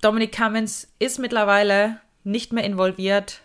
[0.01, 3.41] Dominic Cummings ist mittlerweile nicht mehr involviert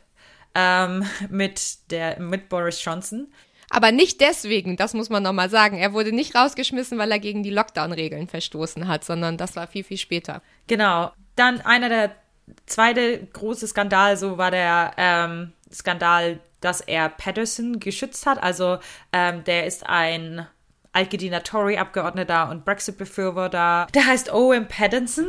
[0.56, 3.28] ähm, mit, der, mit Boris Johnson.
[3.70, 5.78] Aber nicht deswegen, das muss man nochmal sagen.
[5.78, 9.86] Er wurde nicht rausgeschmissen, weil er gegen die Lockdown-Regeln verstoßen hat, sondern das war viel,
[9.86, 10.42] viel später.
[10.68, 11.12] Genau.
[11.38, 12.12] Dann einer der
[12.66, 18.44] zweite große Skandal, so war der ähm, Skandal, dass er Patterson geschützt hat.
[18.44, 18.80] Also
[19.14, 20.46] ähm, der ist ein
[20.92, 23.88] altgediener Tory-Abgeordneter und Brexit-Befürworter.
[23.94, 25.28] Der heißt Owen Pattinson.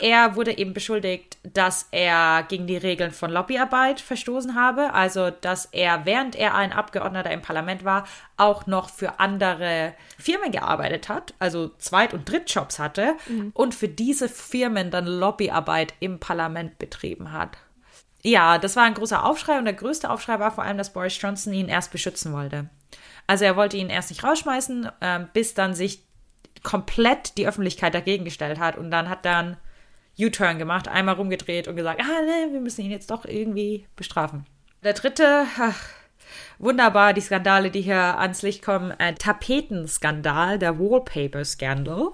[0.00, 4.94] Er wurde eben beschuldigt, dass er gegen die Regeln von Lobbyarbeit verstoßen habe.
[4.94, 8.06] Also, dass er, während er ein Abgeordneter im Parlament war,
[8.38, 13.14] auch noch für andere Firmen gearbeitet hat, also Zweit- und Drittjobs hatte
[13.52, 17.58] und für diese Firmen dann Lobbyarbeit im Parlament betrieben hat.
[18.22, 21.20] Ja, das war ein großer Aufschrei und der größte Aufschrei war vor allem, dass Boris
[21.20, 22.68] Johnson ihn erst beschützen wollte.
[23.26, 26.02] Also er wollte ihn erst nicht rausschmeißen, ähm, bis dann sich
[26.62, 29.56] komplett die Öffentlichkeit dagegen gestellt hat und dann hat dann
[30.24, 34.46] U-Turn gemacht, einmal rumgedreht und gesagt, ah, ne, wir müssen ihn jetzt doch irgendwie bestrafen.
[34.82, 35.80] Der dritte, ach,
[36.58, 38.92] Wunderbar, die Skandale, die hier ans Licht kommen.
[38.98, 42.10] Ein Tapetenskandal, der Wallpaper Scandal.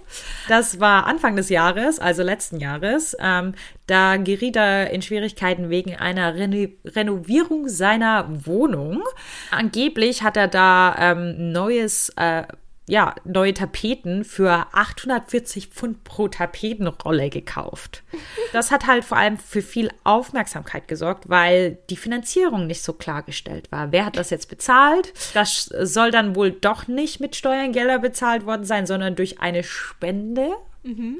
[0.48, 3.16] Das war Anfang des Jahres, also letzten Jahres.
[3.20, 3.54] Ähm,
[3.86, 9.02] da geriet er in Schwierigkeiten wegen einer Reno Renovierung seiner Wohnung.
[9.50, 12.44] Angeblich hat er da ähm, neues äh,
[12.88, 18.02] ja, neue Tapeten für 840 Pfund pro Tapetenrolle gekauft.
[18.52, 23.70] Das hat halt vor allem für viel Aufmerksamkeit gesorgt, weil die Finanzierung nicht so klargestellt
[23.70, 23.92] war.
[23.92, 25.12] Wer hat das jetzt bezahlt?
[25.34, 30.52] Das soll dann wohl doch nicht mit Steuergelder bezahlt worden sein, sondern durch eine Spende.
[30.84, 31.18] Mhm.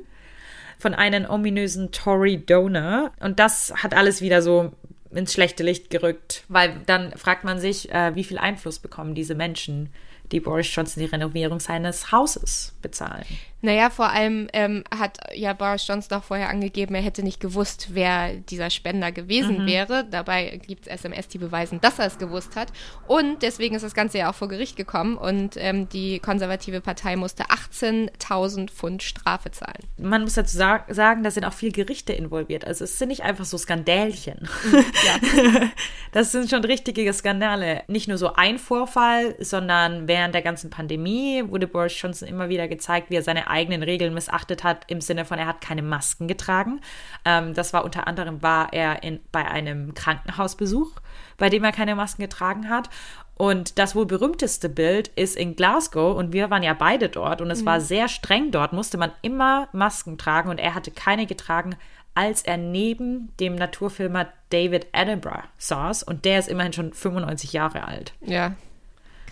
[0.78, 3.10] Von einem ominösen Tory Donor.
[3.20, 4.72] Und das hat alles wieder so
[5.10, 9.34] ins schlechte Licht gerückt, weil dann fragt man sich, äh, wie viel Einfluss bekommen diese
[9.34, 9.90] Menschen
[10.32, 13.24] die Boris Johnson die Renovierung seines Hauses bezahlen.
[13.66, 17.88] Naja, vor allem ähm, hat ja Boris Johnson auch vorher angegeben, er hätte nicht gewusst,
[17.94, 19.66] wer dieser Spender gewesen mhm.
[19.66, 20.04] wäre.
[20.08, 22.68] Dabei gibt es SMS, die beweisen, dass er es gewusst hat.
[23.08, 27.16] Und deswegen ist das Ganze ja auch vor Gericht gekommen und ähm, die konservative Partei
[27.16, 29.82] musste 18.000 Pfund Strafe zahlen.
[29.98, 32.64] Man muss dazu sagen, da sind auch viele Gerichte involviert.
[32.64, 34.48] Also es sind nicht einfach so Skandälchen.
[34.72, 35.60] Ja.
[36.12, 37.82] das sind schon richtige Skandale.
[37.88, 42.68] Nicht nur so ein Vorfall, sondern während der ganzen Pandemie wurde Boris Johnson immer wieder
[42.68, 46.28] gezeigt, wie er seine eigenen Regeln missachtet hat, im Sinne von, er hat keine Masken
[46.28, 46.80] getragen.
[47.24, 50.92] Ähm, das war unter anderem, war er in, bei einem Krankenhausbesuch,
[51.38, 52.90] bei dem er keine Masken getragen hat.
[53.38, 57.50] Und das wohl berühmteste Bild ist in Glasgow und wir waren ja beide dort und
[57.50, 57.66] es mhm.
[57.66, 61.76] war sehr streng dort, musste man immer Masken tragen und er hatte keine getragen,
[62.14, 67.84] als er neben dem Naturfilmer David Attenborough saß und der ist immerhin schon 95 Jahre
[67.84, 68.14] alt.
[68.22, 68.54] Ja,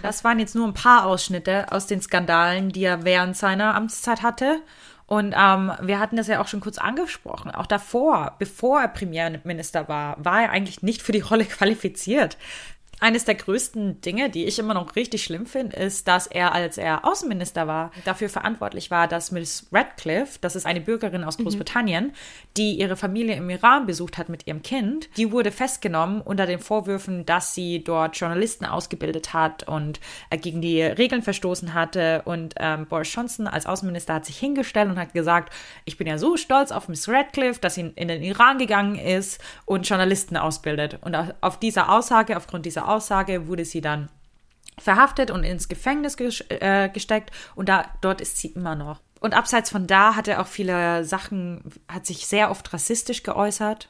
[0.02, 4.22] das waren jetzt nur ein paar Ausschnitte aus den Skandalen, die er während seiner Amtszeit
[4.22, 4.60] hatte.
[5.06, 7.50] Und ähm, wir hatten das ja auch schon kurz angesprochen.
[7.50, 12.38] Auch davor, bevor er Premierminister war, war er eigentlich nicht für die Rolle qualifiziert
[13.04, 16.78] eines der größten Dinge, die ich immer noch richtig schlimm finde, ist, dass er, als
[16.78, 21.42] er Außenminister war, dafür verantwortlich war, dass Miss Radcliffe, das ist eine Bürgerin aus mhm.
[21.42, 22.12] Großbritannien, mhm.
[22.56, 26.60] die ihre Familie im Iran besucht hat mit ihrem Kind, die wurde festgenommen unter den
[26.60, 30.00] Vorwürfen, dass sie dort Journalisten ausgebildet hat und
[30.30, 32.22] äh, gegen die Regeln verstoßen hatte.
[32.24, 35.52] Und ähm, Boris Johnson als Außenminister hat sich hingestellt und hat gesagt,
[35.84, 39.42] ich bin ja so stolz auf Miss Radcliffe, dass sie in den Iran gegangen ist
[39.66, 41.00] und Journalisten ausbildet.
[41.02, 42.93] Und auf dieser Aussage, aufgrund dieser Aussage
[43.46, 44.08] wurde sie dann
[44.78, 46.16] verhaftet und ins Gefängnis
[46.48, 49.00] äh, gesteckt und da, dort ist sie immer noch.
[49.20, 53.88] Und abseits von da hat er auch viele Sachen, hat sich sehr oft rassistisch geäußert.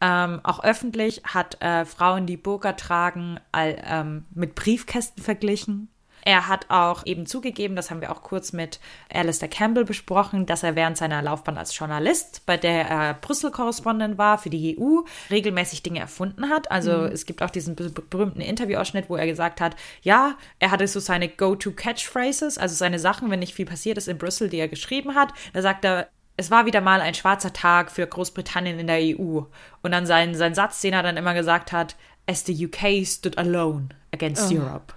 [0.00, 5.88] Ähm, auch öffentlich hat äh, Frauen, die Burka tragen, all, ähm, mit Briefkästen verglichen.
[6.24, 8.80] Er hat auch eben zugegeben, das haben wir auch kurz mit
[9.12, 14.38] Alistair Campbell besprochen, dass er während seiner Laufbahn als Journalist, bei der er Brüssel-Korrespondent war
[14.38, 15.00] für die EU,
[15.30, 16.70] regelmäßig Dinge erfunden hat.
[16.70, 17.06] Also mhm.
[17.06, 21.28] es gibt auch diesen berühmten Interviewausschnitt, wo er gesagt hat, ja, er hatte so seine
[21.28, 25.32] Go-to-Catchphrases, also seine Sachen, wenn nicht viel passiert ist in Brüssel, die er geschrieben hat.
[25.52, 29.42] Da sagt er, es war wieder mal ein schwarzer Tag für Großbritannien in der EU.
[29.82, 31.96] Und dann sein, sein Satz, den er dann immer gesagt hat,
[32.26, 34.56] as the UK stood alone against oh.
[34.56, 34.94] Europe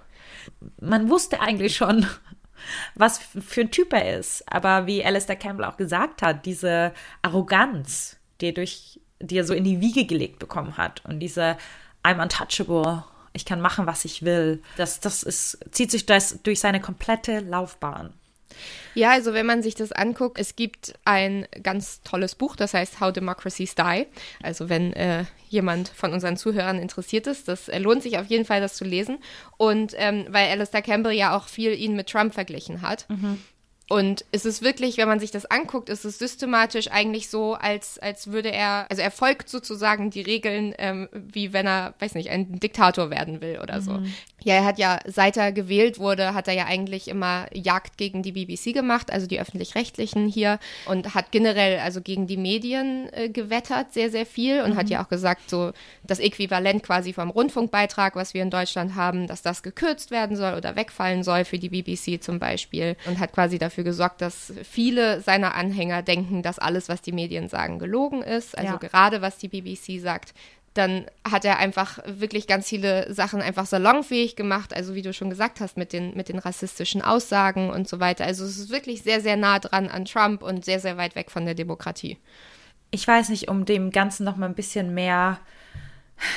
[0.80, 2.06] man wusste eigentlich schon,
[2.94, 4.44] was für ein Typ er ist.
[4.50, 6.92] Aber wie Alistair Campbell auch gesagt hat, diese
[7.22, 11.56] Arroganz, die er, durch, die er so in die Wiege gelegt bekommen hat und diese
[12.02, 16.60] I'm untouchable, ich kann machen, was ich will, das, das ist, zieht sich das durch
[16.60, 18.12] seine komplette Laufbahn.
[18.94, 23.00] Ja, also wenn man sich das anguckt, es gibt ein ganz tolles Buch, das heißt
[23.00, 24.06] How Democracies Die.
[24.42, 28.44] Also wenn äh, jemand von unseren Zuhörern interessiert ist, das äh, lohnt sich auf jeden
[28.44, 29.18] Fall, das zu lesen.
[29.56, 33.06] Und ähm, weil Alistair Campbell ja auch viel ihn mit Trump verglichen hat.
[33.08, 33.40] Mhm.
[33.88, 37.98] Und es ist wirklich, wenn man sich das anguckt, ist es systematisch eigentlich so, als,
[37.98, 42.30] als würde er, also er folgt sozusagen die Regeln, ähm, wie wenn er, weiß nicht,
[42.30, 43.92] ein Diktator werden will oder so.
[43.92, 44.14] Mhm.
[44.42, 48.22] Ja, er hat ja, seit er gewählt wurde, hat er ja eigentlich immer Jagd gegen
[48.22, 53.28] die BBC gemacht, also die öffentlich-rechtlichen hier und hat generell also gegen die Medien äh,
[53.30, 54.76] gewettert, sehr, sehr viel und mhm.
[54.76, 55.72] hat ja auch gesagt, so
[56.02, 60.54] das Äquivalent quasi vom Rundfunkbeitrag, was wir in Deutschland haben, dass das gekürzt werden soll
[60.54, 65.20] oder wegfallen soll für die BBC zum Beispiel und hat quasi dafür gesorgt, dass viele
[65.22, 68.56] seiner Anhänger denken, dass alles, was die Medien sagen, gelogen ist.
[68.56, 68.78] Also ja.
[68.78, 70.34] gerade was die BBC sagt,
[70.74, 75.30] dann hat er einfach wirklich ganz viele Sachen einfach salonfähig gemacht, also wie du schon
[75.30, 78.24] gesagt hast, mit den, mit den rassistischen Aussagen und so weiter.
[78.24, 81.30] Also es ist wirklich sehr, sehr nah dran an Trump und sehr, sehr weit weg
[81.30, 82.18] von der Demokratie.
[82.90, 85.38] Ich weiß nicht, um dem Ganzen noch mal ein bisschen mehr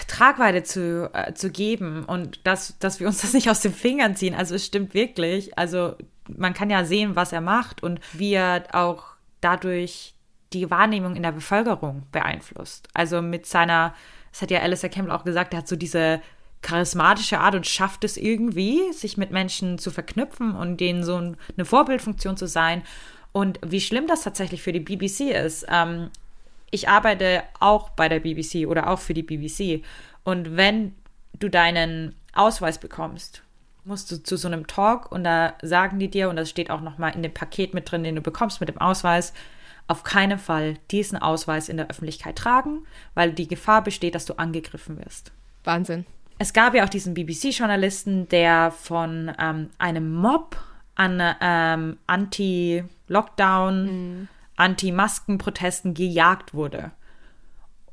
[0.07, 4.15] Tragweite zu, äh, zu geben und dass, dass wir uns das nicht aus den Fingern
[4.15, 4.35] ziehen.
[4.35, 5.57] Also es stimmt wirklich.
[5.57, 5.95] Also
[6.35, 9.03] man kann ja sehen, was er macht und wie er auch
[9.41, 10.13] dadurch
[10.53, 12.87] die Wahrnehmung in der Bevölkerung beeinflusst.
[12.93, 13.93] Also mit seiner
[14.37, 16.21] das hat ja Alistair Campbell auch gesagt, er hat so diese
[16.61, 21.65] charismatische Art und schafft es irgendwie, sich mit Menschen zu verknüpfen und denen so eine
[21.65, 22.83] Vorbildfunktion zu sein.
[23.31, 25.65] Und wie schlimm das tatsächlich für die BBC ist.
[25.69, 26.11] Ähm,
[26.69, 29.83] ich arbeite auch bei der BBC oder auch für die BBC.
[30.23, 30.93] Und wenn
[31.39, 33.41] du deinen Ausweis bekommst,
[33.87, 36.81] musst du zu so einem Talk und da sagen die dir, und das steht auch
[36.81, 39.33] nochmal in dem Paket mit drin, den du bekommst mit dem Ausweis,
[39.87, 44.33] auf keinen Fall diesen Ausweis in der Öffentlichkeit tragen, weil die Gefahr besteht, dass du
[44.33, 45.31] angegriffen wirst.
[45.63, 46.05] Wahnsinn.
[46.39, 50.57] Es gab ja auch diesen BBC-Journalisten, der von ähm, einem Mob
[50.95, 54.27] an ähm, Anti-Lockdown, mhm.
[54.57, 56.91] Anti-Masken-Protesten gejagt wurde.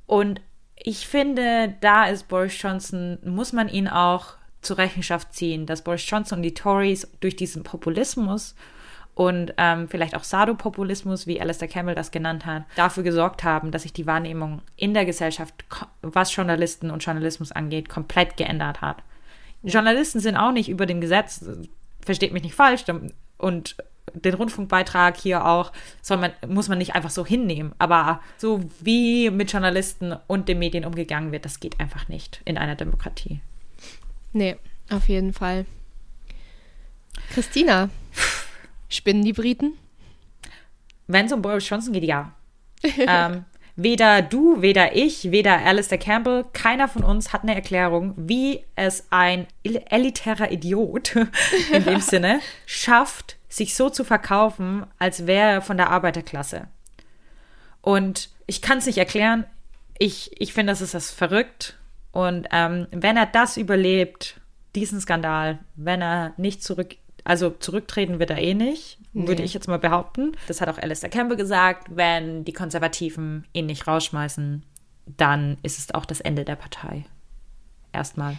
[0.07, 0.40] Und
[0.76, 4.34] ich finde, da ist Boris Johnson, muss man ihn auch
[4.65, 8.55] zur Rechenschaft ziehen, dass Boris Johnson und die Tories durch diesen Populismus
[9.15, 13.83] und ähm, vielleicht auch Sado-Populismus, wie Alistair Campbell das genannt hat, dafür gesorgt haben, dass
[13.83, 15.55] sich die Wahrnehmung in der Gesellschaft,
[16.03, 19.03] was Journalisten und Journalismus angeht, komplett geändert hat.
[19.62, 21.45] Journalisten sind auch nicht über dem Gesetz,
[22.01, 22.85] versteht mich nicht falsch,
[23.39, 23.77] und
[24.12, 27.73] den Rundfunkbeitrag hier auch soll man, muss man nicht einfach so hinnehmen.
[27.79, 32.59] Aber so wie mit Journalisten und den Medien umgegangen wird, das geht einfach nicht in
[32.59, 33.41] einer Demokratie.
[34.35, 34.57] Nee,
[34.91, 35.64] auf jeden Fall.
[37.32, 37.89] Christina,
[38.89, 39.78] spinnen die Briten?
[41.07, 42.32] Wenn es um Boris Johnson geht, ja.
[42.99, 43.45] ähm,
[43.76, 49.07] weder du, weder ich, weder Alistair Campbell, keiner von uns hat eine Erklärung, wie es
[49.11, 51.16] ein elitärer Idiot
[51.72, 56.66] in dem Sinne schafft, sich so zu verkaufen, als wäre er von der Arbeiterklasse.
[57.82, 59.45] Und ich kann es nicht erklären.
[59.99, 61.78] Ich, ich finde, das ist das verrückt.
[62.15, 64.41] Und ähm, wenn er das überlebt,
[64.77, 69.27] diesen Skandal, wenn er nicht zurück, also zurücktreten wird er eh nicht, nee.
[69.27, 70.37] würde ich jetzt mal behaupten.
[70.47, 71.89] Das hat auch Alistair Campbell gesagt.
[71.91, 74.62] Wenn die Konservativen ihn nicht rausschmeißen,
[75.07, 77.05] dann ist es auch das Ende der Partei.
[77.93, 78.39] Erstmal.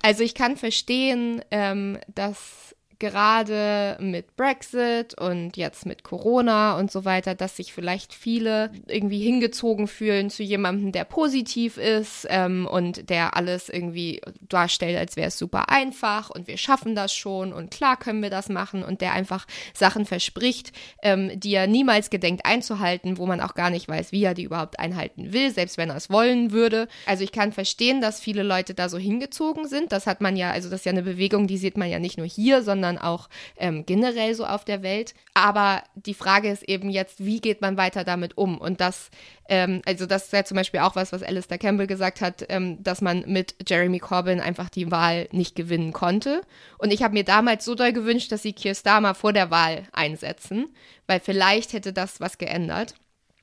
[0.00, 7.04] Also ich kann verstehen, ähm, dass gerade mit Brexit und jetzt mit Corona und so
[7.04, 13.08] weiter, dass sich vielleicht viele irgendwie hingezogen fühlen zu jemandem, der positiv ist ähm, und
[13.10, 17.70] der alles irgendwie darstellt, als wäre es super einfach und wir schaffen das schon und
[17.70, 20.72] klar können wir das machen und der einfach Sachen verspricht,
[21.02, 24.44] ähm, die er niemals gedenkt einzuhalten, wo man auch gar nicht weiß, wie er die
[24.44, 26.88] überhaupt einhalten will, selbst wenn er es wollen würde.
[27.06, 29.92] Also ich kann verstehen, dass viele Leute da so hingezogen sind.
[29.92, 32.18] Das hat man ja, also das ist ja eine Bewegung, die sieht man ja nicht
[32.18, 35.14] nur hier, sondern sondern auch ähm, generell so auf der Welt.
[35.34, 38.58] Aber die Frage ist eben jetzt, wie geht man weiter damit um?
[38.58, 39.10] Und das,
[39.48, 42.82] ähm, also das ist ja zum Beispiel auch was, was Alistair Campbell gesagt hat, ähm,
[42.82, 46.42] dass man mit Jeremy Corbyn einfach die Wahl nicht gewinnen konnte.
[46.78, 49.84] Und ich habe mir damals so doll gewünscht, dass sie Keir Starmer vor der Wahl
[49.92, 50.74] einsetzen,
[51.06, 52.94] weil vielleicht hätte das was geändert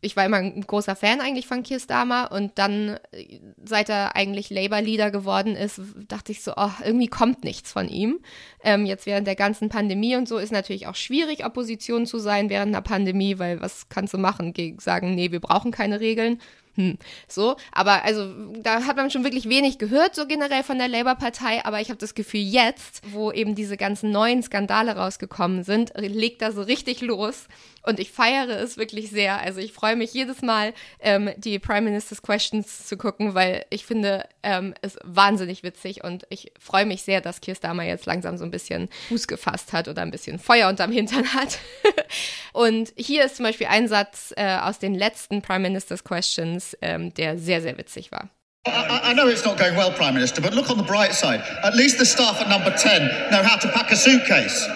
[0.05, 4.15] ich war immer ein großer Fan eigentlich von Keir Starmer und dann, äh, seit er
[4.15, 8.19] eigentlich Labour-Leader geworden ist, dachte ich so, oh, irgendwie kommt nichts von ihm.
[8.63, 12.49] Ähm, jetzt während der ganzen Pandemie und so ist natürlich auch schwierig, Opposition zu sein
[12.49, 14.53] während einer Pandemie, weil was kannst du machen?
[14.53, 16.39] Gegen sagen, nee, wir brauchen keine Regeln
[16.75, 16.97] hm,
[17.27, 17.55] so.
[17.71, 21.63] Aber also da hat man schon wirklich wenig gehört, so generell von der Labour-Partei.
[21.65, 26.41] Aber ich habe das Gefühl, jetzt, wo eben diese ganzen neuen Skandale rausgekommen sind, legt
[26.41, 27.47] da so richtig los.
[27.85, 29.39] Und ich feiere es wirklich sehr.
[29.39, 33.85] Also ich freue mich jedes Mal, ähm, die Prime Minister's Questions zu gucken, weil ich
[33.85, 38.37] finde ähm, es wahnsinnig witzig und ich freue mich sehr, dass Keir Starmer jetzt langsam
[38.37, 41.59] so ein bisschen Fuß gefasst hat oder ein bisschen Feuer unterm Hintern hat.
[42.53, 47.13] und hier ist zum Beispiel ein Satz äh, aus den letzten Prime Minister's Questions, ähm,
[47.13, 48.29] der sehr, sehr witzig war.
[48.67, 51.43] I, I, know it's not going well, Prime Minister, but look on the bright side.
[51.63, 54.67] At least the staff at number 10 know how to pack a suitcase.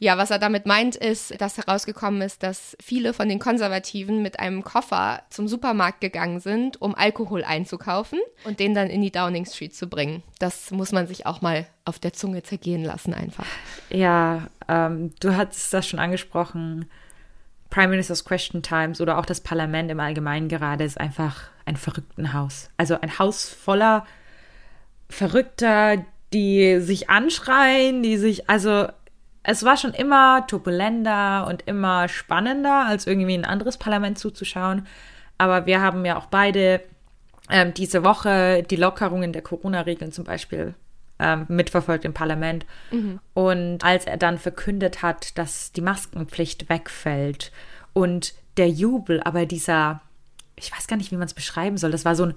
[0.00, 4.38] Ja, was er damit meint, ist, dass herausgekommen ist, dass viele von den Konservativen mit
[4.38, 9.46] einem Koffer zum Supermarkt gegangen sind, um Alkohol einzukaufen und den dann in die Downing
[9.46, 10.22] Street zu bringen.
[10.38, 13.46] Das muss man sich auch mal auf der Zunge zergehen lassen, einfach.
[13.90, 16.88] Ja, ähm, du hattest das schon angesprochen.
[17.70, 22.32] Prime Minister's Question Times oder auch das Parlament im Allgemeinen gerade ist einfach ein verrückten
[22.32, 22.70] Haus.
[22.76, 24.06] Also ein Haus voller
[25.10, 28.88] Verrückter, die sich anschreien, die sich, also
[29.42, 34.86] es war schon immer turbulenter und immer spannender, als irgendwie ein anderes Parlament zuzuschauen.
[35.38, 36.82] Aber wir haben ja auch beide
[37.50, 40.74] ähm, diese Woche die Lockerungen der Corona-Regeln zum Beispiel
[41.18, 42.66] ähm, mitverfolgt im Parlament.
[42.90, 43.20] Mhm.
[43.34, 47.52] Und als er dann verkündet hat, dass die Maskenpflicht wegfällt
[47.92, 50.00] und der Jubel, aber dieser,
[50.56, 52.34] ich weiß gar nicht, wie man es beschreiben soll, das war so ein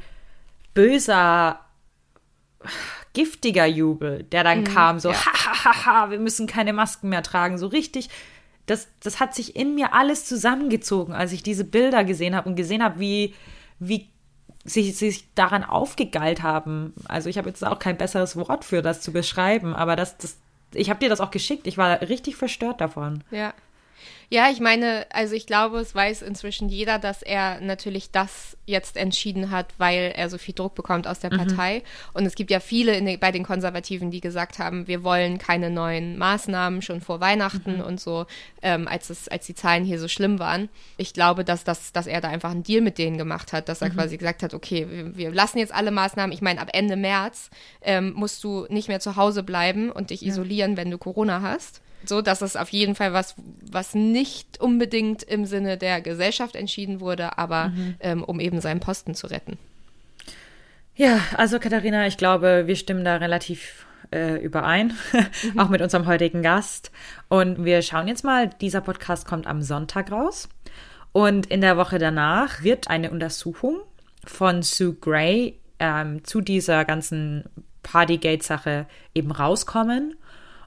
[0.74, 1.60] böser
[3.14, 5.26] giftiger Jubel, der dann mhm, kam, so, ja.
[5.26, 8.10] ha, ha, ha, wir müssen keine Masken mehr tragen, so richtig.
[8.68, 12.56] Das, das hat sich in mir alles zusammengezogen, als ich diese Bilder gesehen habe und
[12.56, 13.34] gesehen habe, wie,
[13.80, 14.11] wie
[14.64, 16.94] sich, sich daran aufgegeilt haben.
[17.08, 20.38] Also ich habe jetzt auch kein besseres Wort für das zu beschreiben, aber das, das
[20.74, 21.68] ich habe dir das auch geschickt.
[21.68, 23.24] Ich war richtig verstört davon.
[23.30, 23.54] Ja.
[24.34, 28.96] Ja, ich meine, also ich glaube, es weiß inzwischen jeder, dass er natürlich das jetzt
[28.96, 31.38] entschieden hat, weil er so viel Druck bekommt aus der mhm.
[31.38, 31.84] Partei.
[32.14, 35.70] Und es gibt ja viele den, bei den Konservativen, die gesagt haben, wir wollen keine
[35.70, 37.84] neuen Maßnahmen schon vor Weihnachten mhm.
[37.84, 38.26] und so,
[38.62, 40.70] ähm, als, es, als die Zahlen hier so schlimm waren.
[40.96, 43.82] Ich glaube, dass, das, dass er da einfach einen Deal mit denen gemacht hat, dass
[43.82, 43.96] er mhm.
[43.96, 46.32] quasi gesagt hat, okay, wir, wir, lassen jetzt alle Maßnahmen.
[46.32, 47.50] Ich meine, ab Ende März
[47.82, 50.30] ähm, musst du nicht mehr zu Hause bleiben und dich ja.
[50.30, 51.82] isolieren, wenn du Corona hast.
[52.06, 53.36] So, das ist auf jeden Fall was,
[53.70, 57.96] was nicht unbedingt im Sinne der Gesellschaft entschieden wurde, aber mhm.
[58.00, 59.58] ähm, um eben seinen Posten zu retten.
[60.96, 64.94] Ja, also Katharina, ich glaube, wir stimmen da relativ äh, überein,
[65.54, 65.60] mhm.
[65.60, 66.92] auch mit unserem heutigen Gast.
[67.30, 70.50] Und wir schauen jetzt mal, dieser Podcast kommt am Sonntag raus.
[71.12, 73.82] Und in der Woche danach wird eine Untersuchung
[74.26, 77.44] von Sue Gray ähm, zu dieser ganzen
[77.84, 80.16] Partygate-Sache eben rauskommen.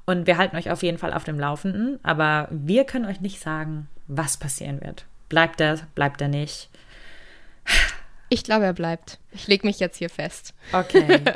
[0.07, 3.41] Und wir halten euch auf jeden Fall auf dem Laufenden, aber wir können euch nicht
[3.41, 5.07] sagen, was passieren wird.
[5.29, 6.69] Bleibt er, bleibt er nicht?
[8.29, 9.19] Ich glaube, er bleibt.
[9.33, 10.55] Ich lege mich jetzt hier fest.
[10.73, 11.21] Okay.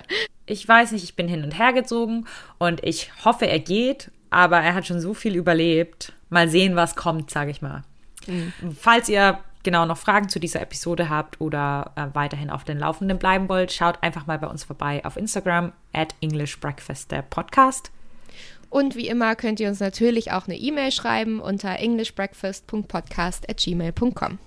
[0.50, 4.58] Ich weiß nicht, ich bin hin und her gezogen und ich hoffe, er geht, aber
[4.60, 6.14] er hat schon so viel überlebt.
[6.30, 7.82] Mal sehen, was kommt, sage ich mal.
[8.26, 8.52] Mhm.
[8.80, 13.18] Falls ihr genau noch Fragen zu dieser Episode habt oder äh, weiterhin auf den Laufenden
[13.18, 17.90] bleiben wollt, schaut einfach mal bei uns vorbei auf Instagram at English Breakfast der Podcast.
[18.70, 24.38] Und wie immer könnt ihr uns natürlich auch eine E-Mail schreiben unter englishbreakfast.podcast.gmail.com.